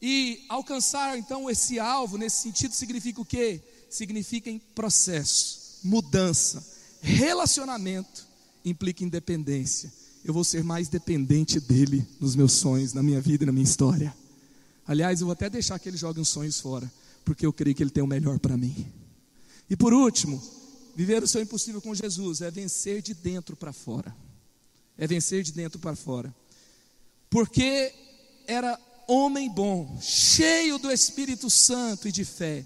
E 0.00 0.46
alcançar 0.48 1.18
então 1.18 1.50
esse 1.50 1.80
alvo, 1.80 2.16
nesse 2.16 2.40
sentido, 2.40 2.72
significa 2.72 3.20
o 3.20 3.24
quê? 3.26 3.60
Significa 3.90 4.48
em 4.48 4.60
processo, 4.60 5.80
mudança, 5.82 6.64
relacionamento 7.00 8.26
implica 8.66 9.04
independência. 9.04 9.92
Eu 10.24 10.34
vou 10.34 10.42
ser 10.42 10.64
mais 10.64 10.88
dependente 10.88 11.60
dele 11.60 12.04
nos 12.20 12.34
meus 12.34 12.52
sonhos, 12.52 12.92
na 12.92 13.02
minha 13.02 13.20
vida 13.20 13.44
e 13.44 13.46
na 13.46 13.52
minha 13.52 13.64
história. 13.64 14.14
Aliás, 14.84 15.20
eu 15.20 15.26
vou 15.26 15.32
até 15.32 15.48
deixar 15.48 15.78
que 15.78 15.88
ele 15.88 15.96
jogue 15.96 16.20
os 16.20 16.28
sonhos 16.28 16.60
fora, 16.60 16.90
porque 17.24 17.46
eu 17.46 17.52
creio 17.52 17.76
que 17.76 17.82
ele 17.82 17.90
tem 17.90 18.02
o 18.02 18.06
melhor 18.08 18.40
para 18.40 18.56
mim. 18.56 18.92
E 19.70 19.76
por 19.76 19.94
último, 19.94 20.42
viver 20.96 21.22
o 21.22 21.28
seu 21.28 21.40
impossível 21.40 21.80
com 21.80 21.94
Jesus 21.94 22.40
é 22.40 22.50
vencer 22.50 23.00
de 23.02 23.14
dentro 23.14 23.54
para 23.54 23.72
fora. 23.72 24.14
É 24.98 25.06
vencer 25.06 25.44
de 25.44 25.52
dentro 25.52 25.78
para 25.78 25.94
fora. 25.94 26.34
Porque 27.30 27.92
era 28.48 28.78
homem 29.06 29.48
bom, 29.48 29.96
cheio 30.00 30.78
do 30.78 30.90
Espírito 30.90 31.48
Santo 31.48 32.08
e 32.08 32.12
de 32.12 32.24
fé, 32.24 32.64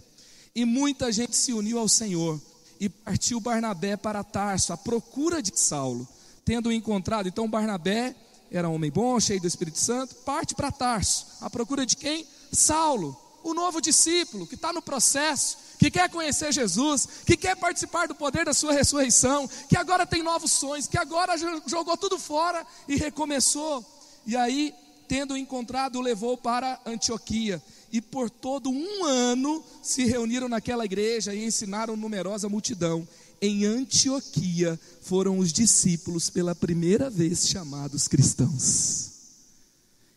e 0.55 0.65
muita 0.65 1.13
gente 1.13 1.37
se 1.37 1.53
uniu 1.53 1.79
ao 1.79 1.89
Senhor 1.89 2.41
e 2.81 2.89
partiu 2.89 3.39
Barnabé 3.39 3.95
para 3.95 4.25
Tarso, 4.25 4.73
à 4.73 4.77
procura 4.77 5.43
de 5.43 5.53
Saulo. 5.55 6.09
Tendo 6.47 6.73
encontrado, 6.73 7.29
então 7.29 7.49
Barnabé 7.49 8.17
era 8.51 8.69
um 8.69 8.75
homem 8.75 8.91
bom, 8.91 9.21
cheio 9.21 9.41
do 9.41 9.47
Espírito 9.47 9.79
Santo, 9.79 10.15
parte 10.25 10.55
para 10.55 10.73
Tarso, 10.73 11.27
à 11.43 11.51
procura 11.51 11.85
de 11.85 11.95
quem? 11.95 12.27
Saulo, 12.51 13.17
o 13.45 13.53
novo 13.53 13.81
discípulo 13.81 14.47
que 14.47 14.55
está 14.55 14.73
no 14.73 14.81
processo, 14.81 15.59
que 15.79 15.91
quer 15.91 16.09
conhecer 16.09 16.53
Jesus, 16.53 17.07
que 17.27 17.37
quer 17.37 17.55
participar 17.57 18.09
do 18.09 18.15
poder 18.15 18.47
da 18.47 18.55
sua 18.55 18.73
ressurreição, 18.73 19.49
que 19.69 19.77
agora 19.77 20.07
tem 20.07 20.23
novos 20.23 20.51
sonhos, 20.51 20.87
que 20.87 20.99
agora 20.99 21.35
jogou 21.67 21.97
tudo 21.97 22.19
fora 22.19 22.67
e 22.89 22.97
recomeçou. 22.97 23.85
E 24.27 24.37
aí, 24.37 24.75
tendo 25.07 25.37
encontrado, 25.37 25.97
o 25.97 26.03
levou 26.03 26.37
para 26.37 26.81
Antioquia 26.85 27.63
e 27.93 28.01
por 28.01 28.31
todo 28.31 28.71
um 28.71 29.05
ano 29.05 29.65
se 29.83 30.05
reuniram 30.05 30.49
naquela 30.49 30.85
igreja 30.85 31.35
e 31.35 31.45
ensinaram 31.45 31.97
numerosa 31.97 32.49
multidão. 32.49 33.07
Em 33.41 33.65
Antioquia 33.65 34.79
foram 35.01 35.39
os 35.39 35.53
discípulos 35.53 36.29
pela 36.29 36.55
primeira 36.55 37.09
vez 37.09 37.49
chamados 37.49 38.07
cristãos. 38.07 39.11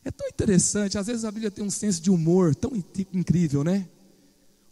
É 0.04 0.12
tão 0.12 0.28
interessante, 0.28 0.98
às 0.98 1.08
vezes 1.08 1.24
a 1.24 1.32
Bíblia 1.32 1.50
tem 1.50 1.64
um 1.64 1.70
senso 1.70 2.02
de 2.02 2.12
humor 2.12 2.54
tão 2.54 2.72
incrível, 3.14 3.64
né? 3.64 3.88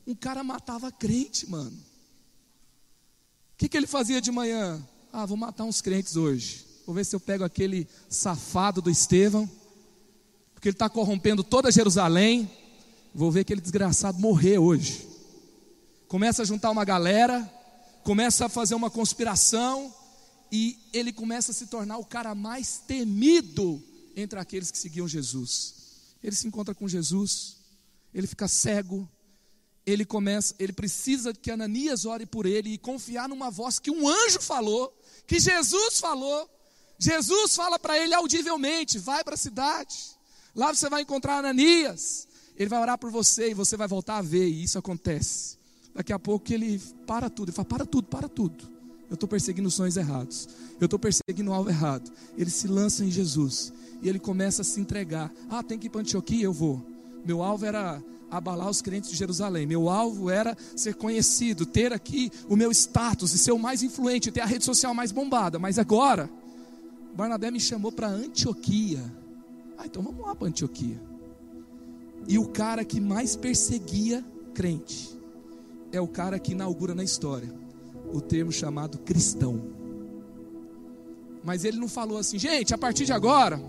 Um 0.06 0.14
cara 0.14 0.44
matava 0.44 0.92
crente, 0.92 1.50
mano. 1.50 1.72
O 1.72 3.58
que, 3.58 3.70
que 3.70 3.78
ele 3.78 3.88
fazia 3.88 4.20
de 4.20 4.32
manhã? 4.32 4.86
Ah, 5.14 5.26
vou 5.26 5.38
matar 5.38 5.64
uns 5.64 5.82
crentes 5.82 6.18
hoje. 6.18 6.66
Vou 6.86 6.94
ver 6.94 7.06
se 7.06 7.16
eu 7.16 7.20
pego 7.20 7.46
aquele 7.46 7.88
safado 8.10 8.82
do 8.82 8.90
Estevão, 8.90 9.50
porque 10.54 10.68
ele 10.68 10.76
está 10.76 10.90
corrompendo 10.90 11.44
toda 11.44 11.72
Jerusalém 11.72 12.50
vou 13.14 13.32
ver 13.32 13.42
aquele 13.42 13.62
desgraçado 13.62 14.20
morrer 14.20 14.58
hoje. 14.58 15.08
Começa 16.08 16.42
a 16.42 16.46
juntar 16.46 16.72
uma 16.72 16.86
galera, 16.86 17.42
começa 18.04 18.46
a 18.46 18.50
fazer 18.50 18.76
uma 18.76 18.90
conspiração, 18.90 19.94
e 20.52 20.78
ele 20.92 21.14
começa 21.14 21.52
a 21.52 21.54
se 21.54 21.68
tornar 21.68 21.98
o 21.98 22.06
cara 22.06 22.36
mais 22.36 22.78
temido 22.80 23.82
entre 24.16 24.38
aqueles 24.38 24.70
que 24.70 24.78
seguiam 24.78 25.08
Jesus. 25.08 25.76
Ele 26.22 26.36
se 26.36 26.48
encontra 26.48 26.76
com 26.76 26.88
Jesus, 26.88 27.58
ele 28.14 28.28
fica 28.28 28.48
cego, 28.48 29.08
ele 29.86 30.06
começa, 30.06 30.54
ele 30.60 30.74
precisa 30.74 31.34
que 31.34 31.50
Ananias 31.50 32.06
ore 32.06 32.26
por 32.26 32.46
ele 32.46 32.74
e 32.74 32.78
confiar 32.78 33.28
numa 33.30 33.50
voz 33.50 33.80
que 33.80 33.90
um 33.90 34.08
anjo 34.08 34.42
falou, 34.42 34.94
que 35.26 35.40
Jesus 35.40 36.00
falou. 36.00 36.50
Jesus 37.00 37.56
fala 37.56 37.80
para 37.80 37.98
ele 37.98 38.14
audivelmente: 38.14 39.00
vai 39.00 39.24
para 39.24 39.34
a 39.34 39.38
cidade, 39.38 39.98
lá 40.54 40.74
você 40.74 40.90
vai 40.90 41.02
encontrar 41.02 41.38
Ananias. 41.38 42.28
Ele 42.58 42.70
vai 42.70 42.80
orar 42.80 42.98
por 42.98 43.10
você 43.10 43.52
e 43.52 43.54
você 43.54 43.76
vai 43.76 43.88
voltar 43.88 44.18
a 44.18 44.22
ver, 44.22 44.48
e 44.48 44.64
isso 44.64 44.78
acontece. 44.78 45.58
Daqui 45.94 46.14
a 46.14 46.20
pouco 46.20 46.52
ele 46.54 46.82
para 47.06 47.30
tudo, 47.30 47.50
ele 47.50 47.56
fala: 47.56 47.68
para 47.68 47.86
tudo, 47.86 48.08
para 48.08 48.30
tudo. 48.30 48.72
Eu 49.10 49.16
estou 49.16 49.28
perseguindo 49.28 49.70
sonhos 49.70 49.98
errados, 49.98 50.48
eu 50.80 50.86
estou 50.86 50.98
perseguindo 50.98 51.52
o 51.52 51.54
alvo 51.54 51.70
errado. 51.70 52.10
Ele 52.38 52.50
se 52.50 52.68
lança 52.68 53.04
em 53.04 53.12
Jesus 53.12 53.74
e 54.02 54.08
ele 54.08 54.20
começa 54.20 54.62
a 54.62 54.66
se 54.66 54.80
entregar. 54.80 55.32
Ah, 55.50 55.62
tem 55.62 55.78
que 55.78 55.88
ir 55.88 55.90
para 55.90 56.02
Antioquia? 56.02 56.46
Eu 56.46 56.54
vou. 56.54 56.82
Meu 57.26 57.44
alvo 57.44 57.66
era 57.66 58.02
abalar 58.32 58.70
os 58.70 58.82
crentes 58.82 59.10
de 59.10 59.18
Jerusalém. 59.18 59.68
Meu 59.68 59.90
alvo 59.90 60.30
era 60.30 60.58
ser 60.76 60.96
conhecido, 60.96 61.66
ter 61.66 61.92
aqui 61.92 62.32
o 62.48 62.56
meu 62.56 62.72
status 62.72 63.34
e 63.34 63.38
ser 63.38 63.52
o 63.52 63.60
mais 63.60 63.84
influente, 63.84 64.32
ter 64.32 64.40
a 64.40 64.46
rede 64.46 64.64
social 64.64 64.94
mais 64.94 65.12
bombada. 65.12 65.60
Mas 65.60 65.78
agora, 65.78 66.30
Barnabé 67.14 67.52
me 67.52 67.60
chamou 67.60 67.92
para 67.92 68.08
Antioquia. 68.08 69.04
Ah, 69.78 69.86
então 69.86 70.02
vamos 70.02 70.26
lá 70.26 70.34
para 70.34 70.48
Antioquia. 70.48 71.11
E 72.28 72.38
o 72.38 72.48
cara 72.48 72.86
que 72.86 73.00
mais 73.00 73.36
perseguia 73.36 74.24
crente 74.54 75.10
é 75.92 76.00
o 76.00 76.08
cara 76.08 76.40
que 76.40 76.52
inaugura 76.52 76.96
na 76.96 77.04
história 77.04 77.54
o 78.14 78.22
termo 78.22 78.52
chamado 78.52 78.98
cristão. 79.00 79.62
Mas 81.44 81.64
ele 81.64 81.78
não 81.78 81.88
falou 81.88 82.18
assim, 82.18 82.38
gente, 82.38 82.74
a 82.74 82.78
partir 82.78 83.06
de 83.06 83.14
agora, 83.14 83.62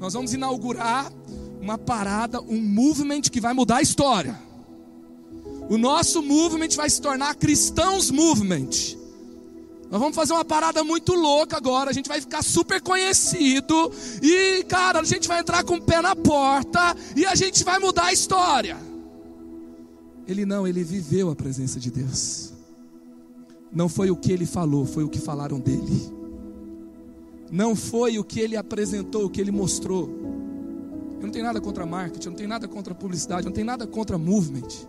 nós 0.00 0.12
vamos 0.14 0.34
inaugurar 0.34 1.12
uma 1.60 1.78
parada, 1.78 2.40
um 2.40 2.60
movement 2.60 3.22
que 3.22 3.40
vai 3.40 3.54
mudar 3.54 3.76
a 3.76 3.82
história. 3.82 4.36
O 5.68 5.78
nosso 5.78 6.22
movement 6.22 6.70
vai 6.74 6.90
se 6.90 7.00
tornar 7.00 7.34
Cristãos 7.36 8.10
Movement. 8.10 8.70
Nós 9.92 10.00
vamos 10.00 10.16
fazer 10.16 10.32
uma 10.32 10.42
parada 10.42 10.82
muito 10.82 11.12
louca 11.12 11.58
agora. 11.58 11.90
A 11.90 11.92
gente 11.92 12.08
vai 12.08 12.18
ficar 12.18 12.42
super 12.42 12.80
conhecido. 12.80 13.92
E, 14.22 14.64
cara, 14.64 15.00
a 15.00 15.04
gente 15.04 15.28
vai 15.28 15.40
entrar 15.40 15.62
com 15.64 15.74
o 15.74 15.82
pé 15.82 16.00
na 16.00 16.16
porta. 16.16 16.96
E 17.14 17.26
a 17.26 17.34
gente 17.34 17.62
vai 17.62 17.78
mudar 17.78 18.04
a 18.04 18.12
história. 18.14 18.78
Ele 20.26 20.46
não, 20.46 20.66
ele 20.66 20.82
viveu 20.82 21.28
a 21.28 21.36
presença 21.36 21.78
de 21.78 21.90
Deus. 21.90 22.54
Não 23.70 23.86
foi 23.86 24.10
o 24.10 24.16
que 24.16 24.32
ele 24.32 24.46
falou, 24.46 24.86
foi 24.86 25.04
o 25.04 25.10
que 25.10 25.20
falaram 25.20 25.60
dele. 25.60 26.10
Não 27.50 27.76
foi 27.76 28.18
o 28.18 28.24
que 28.24 28.40
ele 28.40 28.56
apresentou, 28.56 29.26
o 29.26 29.28
que 29.28 29.42
ele 29.42 29.50
mostrou. 29.50 30.08
Eu 31.16 31.24
não 31.24 31.30
tenho 31.30 31.44
nada 31.44 31.60
contra 31.60 31.84
marketing, 31.84 32.28
eu 32.28 32.30
não 32.30 32.36
tenho 32.38 32.48
nada 32.48 32.66
contra 32.66 32.94
publicidade, 32.94 33.42
eu 33.42 33.50
não 33.50 33.54
tenho 33.54 33.66
nada 33.66 33.86
contra 33.86 34.16
movement. 34.16 34.86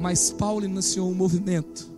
Mas 0.00 0.32
Paulo 0.32 0.64
iniciou 0.64 1.08
um 1.08 1.14
movimento 1.14 1.94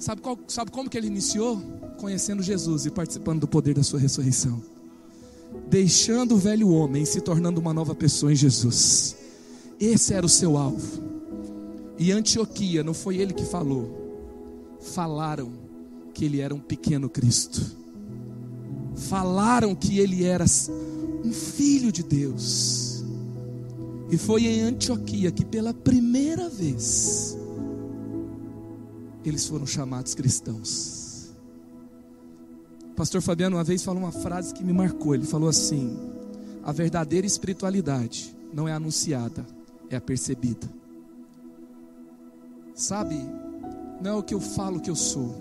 Sabe, 0.00 0.22
qual, 0.22 0.38
sabe 0.48 0.70
como 0.70 0.88
que 0.88 0.96
ele 0.96 1.08
iniciou? 1.08 1.60
Conhecendo 1.98 2.42
Jesus 2.42 2.86
e 2.86 2.90
participando 2.90 3.40
do 3.40 3.46
poder 3.46 3.74
da 3.74 3.82
sua 3.82 4.00
ressurreição. 4.00 4.62
Deixando 5.68 6.34
o 6.34 6.38
velho 6.38 6.70
homem 6.70 7.02
e 7.02 7.06
se 7.06 7.20
tornando 7.20 7.60
uma 7.60 7.74
nova 7.74 7.94
pessoa 7.94 8.32
em 8.32 8.36
Jesus. 8.36 9.14
Esse 9.78 10.14
era 10.14 10.24
o 10.24 10.28
seu 10.28 10.56
alvo. 10.56 11.02
E 11.98 12.10
Antioquia, 12.12 12.82
não 12.82 12.94
foi 12.94 13.18
ele 13.18 13.34
que 13.34 13.44
falou. 13.44 14.78
Falaram 14.80 15.52
que 16.14 16.24
ele 16.24 16.40
era 16.40 16.54
um 16.54 16.60
pequeno 16.60 17.10
Cristo. 17.10 17.76
Falaram 18.94 19.74
que 19.74 19.98
ele 19.98 20.24
era 20.24 20.46
um 21.22 21.32
filho 21.32 21.92
de 21.92 22.02
Deus. 22.02 23.04
E 24.10 24.16
foi 24.16 24.46
em 24.46 24.62
Antioquia 24.62 25.30
que 25.30 25.44
pela 25.44 25.74
primeira 25.74 26.48
vez 26.48 27.36
eles 29.24 29.46
foram 29.46 29.66
chamados 29.66 30.14
cristãos. 30.14 31.30
O 32.90 32.94
pastor 32.94 33.22
Fabiano 33.22 33.56
uma 33.56 33.64
vez 33.64 33.82
falou 33.82 34.02
uma 34.02 34.12
frase 34.12 34.52
que 34.52 34.64
me 34.64 34.72
marcou. 34.72 35.14
Ele 35.14 35.26
falou 35.26 35.48
assim: 35.48 35.96
A 36.62 36.72
verdadeira 36.72 37.26
espiritualidade 37.26 38.36
não 38.52 38.68
é 38.68 38.72
anunciada, 38.72 39.46
é 39.88 39.96
apercebida. 39.96 40.68
Sabe, 42.74 43.16
não 44.00 44.10
é 44.10 44.14
o 44.14 44.22
que 44.22 44.34
eu 44.34 44.40
falo 44.40 44.80
que 44.80 44.90
eu 44.90 44.96
sou, 44.96 45.34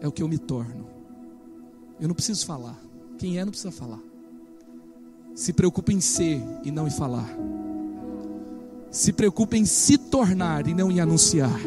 é 0.00 0.08
o 0.08 0.12
que 0.12 0.22
eu 0.22 0.28
me 0.28 0.38
torno. 0.38 0.86
Eu 2.00 2.08
não 2.08 2.14
preciso 2.14 2.44
falar. 2.46 2.78
Quem 3.18 3.38
é 3.38 3.44
não 3.44 3.50
precisa 3.50 3.72
falar. 3.72 4.00
Se 5.34 5.52
preocupa 5.52 5.92
em 5.92 6.00
ser 6.00 6.42
e 6.64 6.70
não 6.70 6.86
em 6.86 6.90
falar. 6.90 7.28
Se 8.90 9.12
preocupa 9.12 9.56
em 9.56 9.66
se 9.66 9.98
tornar 9.98 10.66
e 10.66 10.74
não 10.74 10.90
em 10.90 11.00
anunciar. 11.00 11.60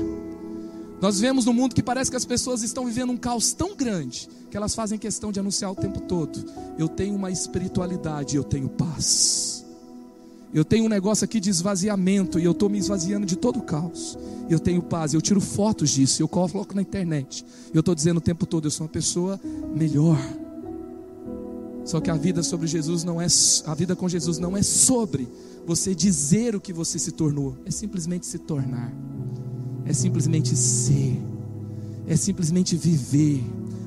Nós 1.01 1.19
vemos 1.19 1.45
no 1.45 1.53
mundo 1.53 1.73
que 1.73 1.81
parece 1.81 2.11
que 2.11 2.17
as 2.17 2.25
pessoas 2.25 2.61
estão 2.61 2.85
vivendo 2.85 3.11
um 3.11 3.17
caos 3.17 3.53
tão 3.53 3.75
grande 3.75 4.29
que 4.51 4.57
elas 4.57 4.75
fazem 4.75 4.97
questão 4.97 5.31
de 5.31 5.39
anunciar 5.39 5.71
o 5.71 5.75
tempo 5.75 6.01
todo. 6.01 6.43
Eu 6.77 6.89
tenho 6.89 7.15
uma 7.15 7.31
espiritualidade, 7.31 8.35
eu 8.35 8.43
tenho 8.43 8.67
paz. 8.67 9.65
Eu 10.53 10.65
tenho 10.65 10.85
um 10.85 10.89
negócio 10.89 11.23
aqui 11.23 11.39
de 11.39 11.49
esvaziamento 11.49 12.39
e 12.39 12.43
eu 12.43 12.51
estou 12.51 12.69
me 12.69 12.79
esvaziando 12.79 13.25
de 13.25 13.35
todo 13.35 13.59
o 13.59 13.61
caos. 13.61 14.17
Eu 14.49 14.59
tenho 14.59 14.81
paz, 14.81 15.13
eu 15.13 15.21
tiro 15.21 15.39
fotos 15.39 15.91
disso, 15.91 16.21
eu 16.21 16.27
coloco 16.27 16.75
na 16.75 16.81
internet. 16.81 17.45
Eu 17.73 17.81
estou 17.81 17.93
dizendo 17.93 18.17
o 18.17 18.21
tempo 18.21 18.45
todo, 18.45 18.65
eu 18.65 18.71
sou 18.71 18.85
uma 18.85 18.91
pessoa 18.91 19.39
melhor. 19.75 20.17
Só 21.85 22.01
que 22.01 22.09
a 22.09 22.15
vida 22.15 22.43
sobre 22.43 22.67
Jesus 22.67 23.03
não 23.03 23.21
é 23.21 23.27
a 23.65 23.73
vida 23.73 23.95
com 23.95 24.09
Jesus 24.09 24.37
não 24.37 24.57
é 24.57 24.61
sobre 24.61 25.27
você 25.65 25.95
dizer 25.95 26.55
o 26.55 26.61
que 26.61 26.73
você 26.73 26.99
se 26.99 27.11
tornou, 27.11 27.55
é 27.65 27.71
simplesmente 27.71 28.25
se 28.25 28.39
tornar. 28.39 28.91
É 29.89 29.93
simplesmente 29.93 30.55
ser. 30.55 31.19
É 32.07 32.15
simplesmente 32.15 32.77
viver 32.77 33.43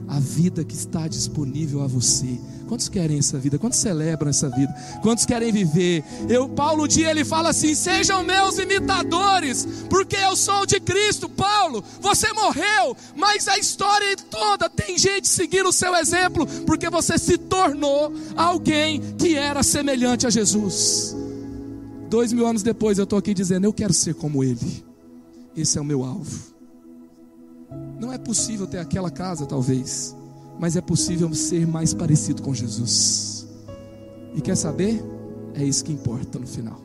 a 0.09 0.19
vida 0.19 0.65
que 0.65 0.75
está 0.75 1.07
disponível 1.07 1.81
a 1.81 1.87
você. 1.87 2.41
Quantos 2.67 2.88
querem 2.88 3.19
essa 3.19 3.38
vida? 3.38 3.57
Quantos 3.57 3.79
celebram 3.79 4.29
essa 4.29 4.49
vida? 4.49 4.75
Quantos 5.01 5.25
querem 5.25 5.53
viver? 5.53 6.03
Eu, 6.29 6.49
Paulo, 6.49 6.88
dia 6.88 7.09
ele 7.09 7.25
fala 7.25 7.51
assim: 7.51 7.73
sejam 7.77 8.25
meus 8.25 8.59
imitadores, 8.59 9.65
porque 9.88 10.17
eu 10.17 10.35
sou 10.35 10.67
de 10.67 10.81
Cristo. 10.81 11.29
Paulo, 11.29 11.85
você 12.01 12.33
morreu, 12.33 12.97
mas 13.15 13.47
a 13.47 13.57
história 13.57 14.17
toda 14.29 14.69
tem 14.69 14.99
gente 14.99 15.29
seguindo 15.29 15.69
o 15.69 15.73
seu 15.73 15.95
exemplo, 15.95 16.49
porque 16.67 16.91
você 16.91 17.17
se 17.17 17.38
tornou 17.38 18.12
alguém 18.35 19.01
que 19.17 19.37
era 19.37 19.62
semelhante 19.62 20.27
a 20.27 20.31
Jesus. 20.31 21.17
Dois 22.11 22.33
mil 22.33 22.45
anos 22.45 22.65
depois 22.65 22.99
eu 22.99 23.05
estou 23.05 23.21
aqui 23.21 23.33
dizendo: 23.33 23.67
eu 23.67 23.73
quero 23.73 23.93
ser 23.93 24.15
como 24.15 24.43
Ele. 24.43 24.91
Esse 25.57 25.79
é 25.79 25.81
o 25.81 25.85
meu 25.85 26.05
alvo. 26.05 26.53
Não 28.01 28.12
é 28.12 28.19
possível 28.19 28.67
ter 28.67 28.79
aquela 28.79 29.11
casa, 29.11 29.47
talvez 29.47 30.15
mas 30.59 30.77
é 30.77 30.81
possível 30.81 31.35
ser 31.35 31.67
mais 31.67 31.93
parecido 31.95 32.43
com 32.43 32.55
Jesus. 32.55 33.49
E 34.35 34.41
quer 34.41 34.57
saber? 34.57 35.03
É 35.55 35.65
isso 35.65 35.85
que 35.85 35.93
importa 35.93 36.38
no 36.38 36.47
final. 36.47 36.81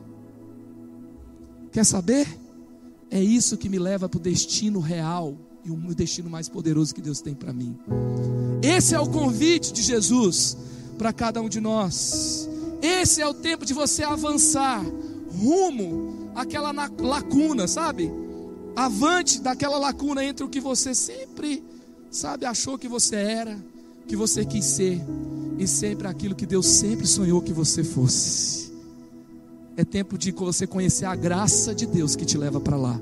Quer 1.72 1.84
saber? 1.84 2.26
É 3.10 3.22
isso 3.22 3.56
que 3.56 3.68
me 3.68 3.78
leva 3.78 4.08
para 4.08 4.18
o 4.18 4.20
destino 4.20 4.80
real 4.80 5.36
e 5.64 5.70
o 5.70 5.76
destino 5.94 6.28
mais 6.28 6.48
poderoso 6.48 6.94
que 6.94 7.00
Deus 7.00 7.20
tem 7.20 7.34
para 7.34 7.52
mim. 7.52 7.78
Esse 8.62 8.94
é 8.94 9.00
o 9.00 9.08
convite 9.08 9.72
de 9.72 9.82
Jesus 9.82 10.56
para 10.98 11.12
cada 11.12 11.40
um 11.40 11.48
de 11.48 11.60
nós. 11.60 12.48
Esse 12.82 13.20
é 13.20 13.26
o 13.26 13.34
tempo 13.34 13.64
de 13.64 13.72
você 13.72 14.02
avançar 14.02 14.84
rumo 15.30 16.32
àquela 16.34 16.72
lacuna, 16.72 17.68
sabe? 17.68 18.10
Avante 18.78 19.40
daquela 19.40 19.78
lacuna 19.78 20.24
entre 20.24 20.44
o 20.44 20.48
que 20.48 20.60
você 20.60 20.94
sempre 20.94 21.62
Sabe, 22.10 22.46
achou 22.46 22.78
que 22.78 22.88
você 22.88 23.16
era, 23.16 23.56
que 24.06 24.16
você 24.16 24.44
quis 24.44 24.64
ser, 24.64 25.00
e 25.58 25.66
sempre 25.66 26.08
aquilo 26.08 26.34
que 26.34 26.46
Deus 26.46 26.66
sempre 26.66 27.06
sonhou 27.06 27.42
que 27.42 27.52
você 27.52 27.84
fosse. 27.84 28.72
É 29.76 29.84
tempo 29.84 30.16
de 30.16 30.32
você 30.32 30.66
conhecer 30.66 31.04
a 31.04 31.14
graça 31.14 31.74
de 31.74 31.86
Deus 31.86 32.16
que 32.16 32.24
te 32.24 32.38
leva 32.38 32.60
para 32.60 32.76
lá. 32.76 33.00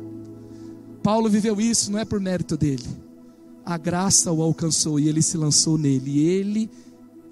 Paulo 1.02 1.30
viveu 1.30 1.60
isso, 1.60 1.90
não 1.92 2.00
é 2.00 2.04
por 2.04 2.20
mérito 2.20 2.56
dele. 2.56 2.84
A 3.64 3.78
graça 3.78 4.32
o 4.32 4.42
alcançou 4.42 4.98
e 4.98 5.08
ele 5.08 5.22
se 5.22 5.36
lançou 5.36 5.78
nele. 5.78 6.10
E 6.10 6.28
ele 6.28 6.70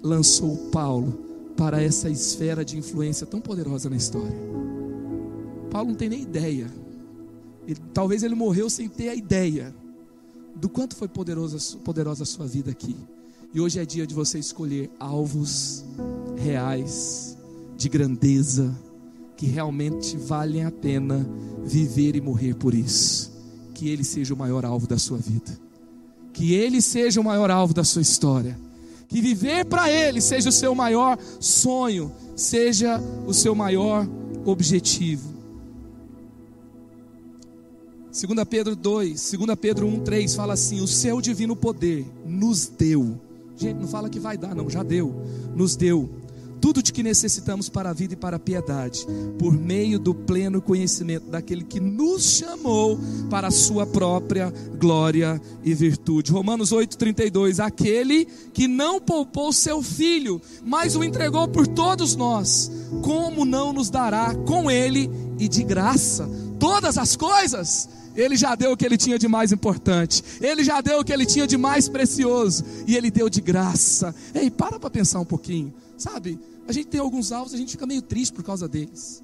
lançou 0.01 0.55
Paulo 0.71 1.19
para 1.55 1.81
essa 1.81 2.09
esfera 2.09 2.63
de 2.65 2.77
influência 2.77 3.25
tão 3.27 3.39
poderosa 3.39 3.89
na 3.89 3.97
história. 3.97 4.35
Paulo 5.69 5.89
não 5.89 5.95
tem 5.95 6.09
nem 6.09 6.21
ideia. 6.21 6.67
Ele, 7.67 7.79
talvez 7.93 8.23
ele 8.23 8.35
morreu 8.35 8.69
sem 8.69 8.87
ter 8.87 9.09
a 9.09 9.15
ideia 9.15 9.73
do 10.55 10.69
quanto 10.69 10.95
foi 10.95 11.07
poderosa, 11.07 11.77
poderosa 11.79 12.23
a 12.23 12.25
sua 12.25 12.45
vida 12.45 12.71
aqui. 12.71 12.95
E 13.53 13.59
hoje 13.59 13.79
é 13.79 13.85
dia 13.85 14.05
de 14.05 14.13
você 14.13 14.39
escolher 14.39 14.89
alvos 14.99 15.85
reais, 16.37 17.37
de 17.77 17.87
grandeza, 17.89 18.75
que 19.37 19.45
realmente 19.45 20.17
valem 20.17 20.65
a 20.65 20.71
pena 20.71 21.27
viver 21.63 22.15
e 22.15 22.21
morrer 22.21 22.55
por 22.55 22.73
isso. 22.73 23.31
Que 23.73 23.89
Ele 23.89 24.03
seja 24.03 24.33
o 24.33 24.37
maior 24.37 24.65
alvo 24.65 24.87
da 24.87 24.97
sua 24.97 25.17
vida. 25.17 25.57
Que 26.33 26.53
Ele 26.53 26.81
seja 26.81 27.19
o 27.19 27.23
maior 27.23 27.51
alvo 27.51 27.73
da 27.73 27.83
sua 27.83 28.01
história. 28.01 28.57
Que 29.07 29.21
viver 29.21 29.65
para 29.65 29.89
Ele 29.89 30.21
seja 30.21 30.49
o 30.49 30.53
seu 30.53 30.73
maior 30.73 31.17
sonho, 31.39 32.11
seja 32.35 33.01
o 33.27 33.33
seu 33.33 33.53
maior 33.53 34.07
objetivo. 34.45 35.34
2 38.15 38.47
Pedro 38.49 38.77
2, 38.77 39.31
2 39.33 39.59
Pedro 39.59 39.87
1, 39.87 39.99
3 39.99 40.35
fala 40.35 40.53
assim: 40.53 40.79
O 40.79 40.87
seu 40.87 41.19
divino 41.19 41.53
poder 41.53 42.07
nos 42.25 42.65
deu. 42.65 43.19
Gente, 43.57 43.77
não 43.77 43.87
fala 43.89 44.09
que 44.09 44.21
vai 44.21 44.37
dar, 44.37 44.55
não, 44.55 44.69
já 44.69 44.83
deu. 44.83 45.13
Nos 45.53 45.75
deu 45.75 46.09
tudo 46.61 46.81
de 46.81 46.93
que 46.93 47.03
necessitamos 47.03 47.67
para 47.69 47.89
a 47.89 47.93
vida 47.93 48.13
e 48.13 48.17
para 48.17 48.37
a 48.37 48.39
piedade, 48.39 49.05
por 49.37 49.53
meio 49.53 49.99
do 49.99 50.15
pleno 50.15 50.61
conhecimento 50.61 51.29
daquele 51.29 51.63
que 51.63 51.79
nos 51.79 52.37
chamou 52.37 52.97
para 53.29 53.49
a 53.49 53.51
sua 53.51 53.85
própria 53.85 54.51
glória 54.79 55.39
e 55.63 55.73
virtude. 55.73 56.31
Romanos 56.31 56.71
8:32, 56.71 57.59
aquele 57.59 58.25
que 58.53 58.65
não 58.65 58.99
poupou 59.01 59.51
seu 59.51 59.83
filho, 59.83 60.41
mas 60.63 60.95
o 60.95 61.03
entregou 61.03 61.49
por 61.49 61.67
todos 61.67 62.15
nós, 62.15 62.71
como 63.03 63.43
não 63.43 63.73
nos 63.73 63.89
dará 63.89 64.33
com 64.33 64.71
ele 64.71 65.11
e 65.37 65.49
de 65.49 65.63
graça 65.63 66.27
todas 66.57 66.97
as 66.97 67.15
coisas? 67.17 67.89
Ele 68.15 68.35
já 68.35 68.55
deu 68.55 68.71
o 68.71 68.77
que 68.77 68.85
ele 68.85 68.97
tinha 68.97 69.19
de 69.19 69.27
mais 69.27 69.51
importante. 69.51 70.23
Ele 70.41 70.63
já 70.63 70.81
deu 70.81 70.99
o 70.99 71.03
que 71.03 71.11
ele 71.11 71.25
tinha 71.25 71.45
de 71.45 71.57
mais 71.57 71.89
precioso. 71.89 72.63
E 72.87 72.95
ele 72.95 73.11
deu 73.11 73.29
de 73.29 73.41
graça. 73.41 74.15
Ei, 74.33 74.49
para 74.49 74.79
para 74.79 74.89
pensar 74.89 75.19
um 75.19 75.25
pouquinho. 75.25 75.73
Sabe, 75.97 76.39
a 76.67 76.71
gente 76.71 76.87
tem 76.87 76.99
alguns 76.99 77.31
alvos, 77.31 77.53
a 77.53 77.57
gente 77.57 77.71
fica 77.71 77.85
meio 77.85 78.01
triste 78.01 78.33
por 78.33 78.43
causa 78.43 78.67
deles. 78.67 79.21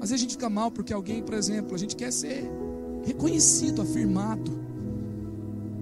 Às 0.00 0.10
vezes 0.10 0.14
a 0.14 0.16
gente 0.16 0.32
fica 0.32 0.48
mal 0.48 0.70
porque 0.70 0.92
alguém, 0.92 1.22
por 1.22 1.34
exemplo, 1.34 1.74
a 1.74 1.78
gente 1.78 1.94
quer 1.94 2.12
ser 2.12 2.50
reconhecido, 3.04 3.82
afirmado, 3.82 4.58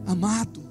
amado. 0.06 0.67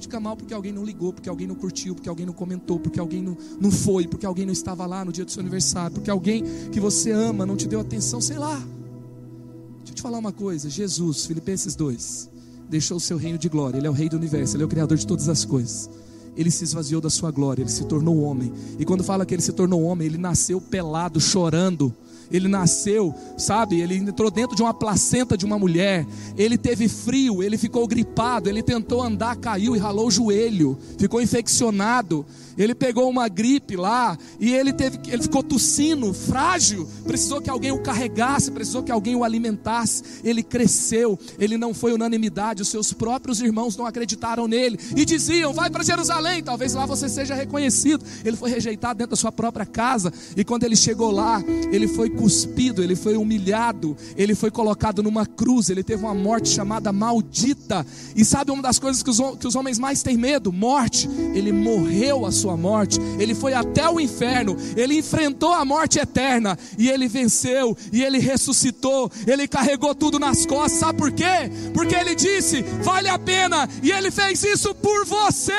Fica 0.00 0.18
mal 0.18 0.36
porque 0.36 0.54
alguém 0.54 0.72
não 0.72 0.84
ligou, 0.84 1.12
porque 1.12 1.28
alguém 1.28 1.46
não 1.46 1.54
curtiu, 1.54 1.94
porque 1.94 2.08
alguém 2.08 2.26
não 2.26 2.32
comentou, 2.32 2.80
porque 2.80 2.98
alguém 2.98 3.22
não, 3.22 3.36
não 3.60 3.70
foi, 3.70 4.06
porque 4.06 4.24
alguém 4.24 4.46
não 4.46 4.52
estava 4.52 4.86
lá 4.86 5.04
no 5.04 5.12
dia 5.12 5.24
do 5.24 5.30
seu 5.30 5.40
aniversário, 5.40 5.92
porque 5.94 6.10
alguém 6.10 6.42
que 6.72 6.80
você 6.80 7.10
ama 7.10 7.44
não 7.44 7.56
te 7.56 7.68
deu 7.68 7.80
atenção, 7.80 8.20
sei 8.20 8.38
lá. 8.38 8.56
Deixa 8.56 9.92
eu 9.92 9.94
te 9.94 10.02
falar 10.02 10.18
uma 10.18 10.32
coisa: 10.32 10.70
Jesus, 10.70 11.26
Filipenses 11.26 11.76
2, 11.76 12.30
deixou 12.68 12.96
o 12.96 13.00
seu 13.00 13.16
reino 13.16 13.38
de 13.38 13.48
glória, 13.48 13.78
Ele 13.78 13.86
é 13.86 13.90
o 13.90 13.94
Rei 13.94 14.08
do 14.08 14.16
universo, 14.16 14.56
Ele 14.56 14.62
é 14.62 14.66
o 14.66 14.68
Criador 14.68 14.96
de 14.96 15.06
todas 15.06 15.28
as 15.28 15.44
coisas 15.44 15.90
ele 16.36 16.50
se 16.50 16.64
esvaziou 16.64 17.00
da 17.00 17.10
sua 17.10 17.30
glória, 17.30 17.62
ele 17.62 17.70
se 17.70 17.84
tornou 17.84 18.22
homem. 18.22 18.52
E 18.78 18.84
quando 18.84 19.04
fala 19.04 19.26
que 19.26 19.34
ele 19.34 19.42
se 19.42 19.52
tornou 19.52 19.82
homem, 19.82 20.06
ele 20.06 20.18
nasceu 20.18 20.60
pelado, 20.60 21.20
chorando. 21.20 21.94
Ele 22.30 22.48
nasceu, 22.48 23.14
sabe? 23.36 23.80
Ele 23.80 23.96
entrou 23.96 24.30
dentro 24.30 24.56
de 24.56 24.62
uma 24.62 24.72
placenta 24.72 25.36
de 25.36 25.44
uma 25.44 25.58
mulher. 25.58 26.06
Ele 26.36 26.56
teve 26.56 26.88
frio, 26.88 27.42
ele 27.42 27.58
ficou 27.58 27.86
gripado, 27.86 28.48
ele 28.48 28.62
tentou 28.62 29.02
andar, 29.02 29.36
caiu 29.36 29.74
e 29.74 29.78
ralou 29.78 30.08
o 30.08 30.10
joelho, 30.10 30.78
ficou 30.98 31.20
infeccionado. 31.20 32.24
Ele 32.58 32.74
pegou 32.74 33.08
uma 33.08 33.26
gripe 33.26 33.74
lá 33.74 34.18
e 34.38 34.52
ele 34.52 34.72
teve, 34.72 34.98
ele 35.08 35.22
ficou 35.22 35.42
tossindo, 35.42 36.12
frágil. 36.12 36.86
Precisou 37.04 37.40
que 37.40 37.48
alguém 37.48 37.72
o 37.72 37.82
carregasse, 37.82 38.50
precisou 38.50 38.82
que 38.82 38.92
alguém 38.92 39.16
o 39.16 39.24
alimentasse. 39.24 40.02
Ele 40.22 40.42
cresceu, 40.42 41.18
ele 41.38 41.56
não 41.56 41.72
foi 41.72 41.92
unanimidade. 41.92 42.60
Os 42.60 42.68
seus 42.68 42.92
próprios 42.92 43.40
irmãos 43.40 43.76
não 43.76 43.86
acreditaram 43.86 44.46
nele 44.46 44.78
e 44.94 45.04
diziam: 45.04 45.54
"Vai 45.54 45.70
para 45.70 45.82
Jerusalém, 45.82 46.42
talvez 46.42 46.74
lá 46.74 46.84
você 46.84 47.08
seja 47.08 47.34
reconhecido". 47.34 48.04
Ele 48.24 48.36
foi 48.36 48.50
rejeitado 48.50 48.98
dentro 48.98 49.12
da 49.12 49.16
sua 49.16 49.32
própria 49.32 49.64
casa 49.64 50.12
e 50.36 50.44
quando 50.44 50.64
ele 50.64 50.76
chegou 50.76 51.10
lá, 51.10 51.42
ele 51.72 51.88
foi 51.88 52.10
cuspido, 52.20 52.82
ele 52.82 52.94
foi 52.94 53.16
humilhado, 53.16 53.96
ele 54.14 54.34
foi 54.34 54.50
colocado 54.50 55.02
numa 55.02 55.24
cruz, 55.24 55.70
ele 55.70 55.82
teve 55.82 56.04
uma 56.04 56.14
morte 56.14 56.50
chamada 56.50 56.92
maldita. 56.92 57.86
E 58.14 58.26
sabe 58.26 58.50
uma 58.50 58.62
das 58.62 58.78
coisas 58.78 59.02
que 59.02 59.08
os, 59.08 59.18
que 59.38 59.46
os 59.46 59.54
homens 59.54 59.78
mais 59.78 60.02
têm 60.02 60.18
medo? 60.18 60.52
Morte. 60.52 61.08
Ele 61.34 61.50
morreu 61.50 62.26
a 62.26 62.30
sua 62.30 62.58
morte, 62.58 62.98
ele 63.18 63.34
foi 63.34 63.54
até 63.54 63.88
o 63.88 63.98
inferno, 63.98 64.54
ele 64.76 64.98
enfrentou 64.98 65.54
a 65.54 65.64
morte 65.64 65.98
eterna 65.98 66.58
e 66.76 66.90
ele 66.90 67.08
venceu 67.08 67.74
e 67.90 68.02
ele 68.02 68.18
ressuscitou, 68.18 69.10
ele 69.26 69.48
carregou 69.48 69.94
tudo 69.94 70.18
nas 70.18 70.44
costas. 70.44 70.78
Sabe 70.78 70.98
por 70.98 71.10
quê? 71.10 71.50
Porque 71.72 71.94
ele 71.94 72.14
disse: 72.14 72.60
vale 72.82 73.08
a 73.08 73.18
pena, 73.18 73.66
e 73.82 73.90
ele 73.90 74.10
fez 74.10 74.44
isso 74.44 74.74
por 74.74 75.06
você, 75.06 75.52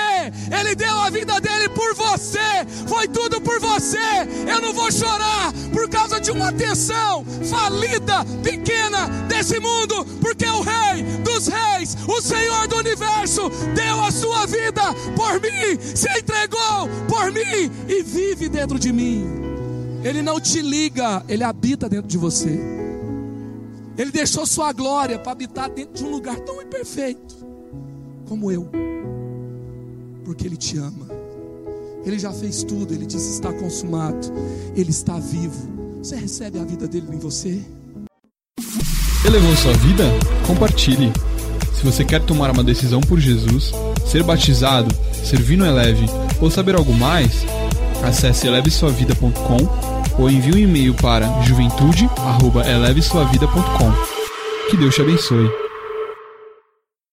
ele 0.59 0.75
deu 0.75 0.95
a 0.99 1.09
vida 1.09 1.39
dele 1.41 1.69
por 1.69 1.95
você, 1.95 2.67
foi 2.87 3.07
tudo 3.07 3.41
por 3.41 3.59
você. 3.59 3.97
Eu 4.47 4.61
não 4.61 4.73
vou 4.73 4.91
chorar 4.91 5.51
por 5.73 5.89
causa 5.89 6.19
de 6.19 6.29
uma 6.29 6.50
atenção 6.51 7.25
falida, 7.49 8.23
pequena 8.43 9.07
desse 9.27 9.59
mundo, 9.59 10.05
porque 10.21 10.45
o 10.45 10.61
Rei 10.61 11.03
dos 11.23 11.47
Reis, 11.47 11.97
o 12.07 12.21
Senhor 12.21 12.67
do 12.67 12.77
universo, 12.77 13.49
deu 13.73 14.03
a 14.03 14.11
sua 14.11 14.45
vida 14.45 14.93
por 15.15 15.41
mim, 15.41 15.79
se 15.81 16.07
entregou 16.19 16.87
por 17.07 17.31
mim 17.31 17.71
e 17.87 18.03
vive 18.03 18.47
dentro 18.47 18.77
de 18.77 18.91
mim. 18.91 19.25
Ele 20.03 20.21
não 20.21 20.39
te 20.39 20.61
liga, 20.61 21.23
ele 21.27 21.43
habita 21.43 21.87
dentro 21.87 22.07
de 22.07 22.17
você. 22.17 22.59
Ele 23.97 24.11
deixou 24.11 24.45
sua 24.45 24.71
glória 24.71 25.19
para 25.19 25.31
habitar 25.31 25.69
dentro 25.69 25.93
de 25.93 26.03
um 26.03 26.11
lugar 26.11 26.39
tão 26.39 26.61
imperfeito 26.61 27.35
como 28.27 28.51
eu, 28.51 28.67
porque 30.23 30.47
ele 30.47 30.57
te 30.57 30.77
ama. 30.77 31.09
Ele 32.03 32.17
já 32.17 32.31
fez 32.31 32.63
tudo, 32.63 32.93
ele 32.93 33.05
disse: 33.05 33.31
está 33.33 33.53
consumado, 33.53 34.27
ele 34.75 34.89
está 34.89 35.19
vivo. 35.19 35.80
Você 36.01 36.15
recebe 36.15 36.57
a 36.57 36.63
vida 36.63 36.87
dele 36.87 37.05
em 37.13 37.19
você? 37.19 37.61
Elevou 39.23 39.55
sua 39.55 39.73
vida? 39.73 40.05
Compartilhe. 40.47 41.13
Se 41.75 41.85
você 41.85 42.03
quer 42.03 42.25
tomar 42.25 42.49
uma 42.49 42.63
decisão 42.63 43.01
por 43.01 43.19
Jesus, 43.19 43.71
ser 44.07 44.23
batizado, 44.23 44.91
servir 45.13 45.57
no 45.57 45.65
Eleve 45.65 46.07
ou 46.41 46.49
saber 46.49 46.75
algo 46.75 46.91
mais, 46.91 47.45
acesse 48.03 48.47
elevesuavida.com 48.47 49.59
ou 50.19 50.27
envie 50.27 50.55
um 50.55 50.57
e-mail 50.57 50.95
para 50.95 51.27
juventude@elevesuavida.com. 51.43 53.91
Que 54.71 54.77
Deus 54.77 54.95
te 54.95 55.01
abençoe. 55.01 55.70